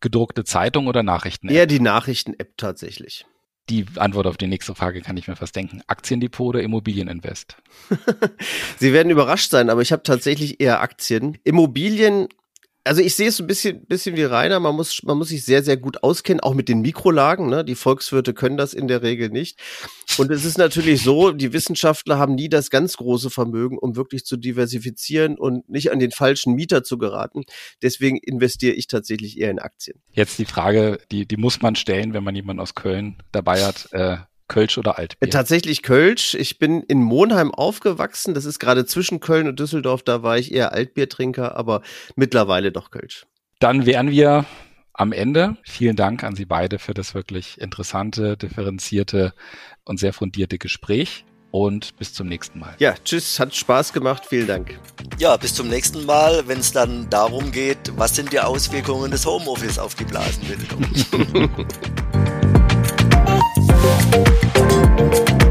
gedruckte 0.00 0.44
Zeitung 0.44 0.86
oder 0.86 1.02
Nachrichten-App? 1.02 1.54
Eher 1.54 1.66
die 1.66 1.80
Nachrichten-App 1.80 2.56
tatsächlich. 2.56 3.26
Die 3.68 3.84
Antwort 3.96 4.26
auf 4.26 4.36
die 4.36 4.46
nächste 4.46 4.74
Frage 4.74 5.00
kann 5.00 5.16
ich 5.16 5.26
mir 5.26 5.34
fast 5.34 5.56
denken. 5.56 5.82
Aktiendepot 5.88 6.54
oder 6.54 6.62
Immobilieninvest? 6.62 7.56
Sie 8.78 8.92
werden 8.92 9.10
überrascht 9.10 9.50
sein, 9.50 9.70
aber 9.70 9.82
ich 9.82 9.90
habe 9.90 10.04
tatsächlich 10.04 10.60
eher 10.60 10.80
Aktien. 10.80 11.38
Immobilien 11.42 12.28
also 12.86 13.02
ich 13.02 13.14
sehe 13.14 13.28
es 13.28 13.40
ein 13.40 13.46
bisschen, 13.46 13.84
bisschen 13.86 14.16
wie 14.16 14.22
Rainer. 14.22 14.60
Man 14.60 14.74
muss, 14.74 15.02
man 15.02 15.18
muss 15.18 15.28
sich 15.28 15.44
sehr, 15.44 15.62
sehr 15.62 15.76
gut 15.76 16.02
auskennen, 16.02 16.40
auch 16.40 16.54
mit 16.54 16.68
den 16.68 16.80
Mikrolagen. 16.80 17.48
Ne? 17.48 17.64
Die 17.64 17.74
Volkswirte 17.74 18.32
können 18.32 18.56
das 18.56 18.74
in 18.74 18.88
der 18.88 19.02
Regel 19.02 19.28
nicht. 19.28 19.60
Und 20.18 20.30
es 20.30 20.44
ist 20.44 20.56
natürlich 20.56 21.02
so, 21.02 21.32
die 21.32 21.52
Wissenschaftler 21.52 22.18
haben 22.18 22.34
nie 22.34 22.48
das 22.48 22.70
ganz 22.70 22.96
große 22.96 23.30
Vermögen, 23.30 23.76
um 23.78 23.96
wirklich 23.96 24.24
zu 24.24 24.36
diversifizieren 24.36 25.36
und 25.36 25.68
nicht 25.68 25.90
an 25.90 25.98
den 25.98 26.12
falschen 26.12 26.54
Mieter 26.54 26.84
zu 26.84 26.96
geraten. 26.96 27.42
Deswegen 27.82 28.16
investiere 28.18 28.74
ich 28.74 28.86
tatsächlich 28.86 29.38
eher 29.38 29.50
in 29.50 29.58
Aktien. 29.58 30.00
Jetzt 30.12 30.38
die 30.38 30.44
Frage, 30.44 30.98
die, 31.10 31.26
die 31.26 31.36
muss 31.36 31.60
man 31.60 31.74
stellen, 31.74 32.14
wenn 32.14 32.24
man 32.24 32.34
jemanden 32.34 32.60
aus 32.60 32.74
Köln 32.74 33.16
dabei 33.32 33.64
hat. 33.64 33.88
Äh, 33.92 34.18
Kölsch 34.48 34.78
oder 34.78 34.98
Altbier? 34.98 35.30
Tatsächlich 35.30 35.82
Kölsch. 35.82 36.34
Ich 36.34 36.58
bin 36.58 36.82
in 36.82 37.02
Monheim 37.02 37.52
aufgewachsen. 37.52 38.34
Das 38.34 38.44
ist 38.44 38.58
gerade 38.58 38.86
zwischen 38.86 39.20
Köln 39.20 39.48
und 39.48 39.58
Düsseldorf. 39.58 40.02
Da 40.02 40.22
war 40.22 40.38
ich 40.38 40.52
eher 40.52 40.72
Altbiertrinker, 40.72 41.56
aber 41.56 41.82
mittlerweile 42.14 42.72
doch 42.72 42.90
Kölsch. 42.90 43.26
Dann 43.58 43.86
wären 43.86 44.10
wir 44.10 44.44
am 44.92 45.12
Ende. 45.12 45.56
Vielen 45.64 45.96
Dank 45.96 46.24
an 46.24 46.34
Sie 46.34 46.44
beide 46.44 46.78
für 46.78 46.94
das 46.94 47.14
wirklich 47.14 47.60
interessante, 47.60 48.36
differenzierte 48.36 49.34
und 49.84 49.98
sehr 49.98 50.12
fundierte 50.12 50.58
Gespräch. 50.58 51.24
Und 51.52 51.96
bis 51.96 52.12
zum 52.12 52.26
nächsten 52.26 52.58
Mal. 52.58 52.74
Ja, 52.78 52.94
tschüss, 53.02 53.40
hat 53.40 53.54
Spaß 53.54 53.92
gemacht. 53.94 54.24
Vielen 54.28 54.46
Dank. 54.46 54.78
Ja, 55.18 55.36
bis 55.38 55.54
zum 55.54 55.68
nächsten 55.68 56.04
Mal, 56.04 56.46
wenn 56.48 56.58
es 56.58 56.72
dann 56.72 57.08
darum 57.08 57.50
geht, 57.50 57.78
was 57.96 58.14
sind 58.14 58.32
die 58.32 58.40
Auswirkungen 58.40 59.10
des 59.10 59.24
Homeoffice 59.24 59.78
auf 59.78 59.94
die 59.94 60.04
Blasenbildung. 60.04 60.84
Thank 63.86 65.40
you. 65.40 65.45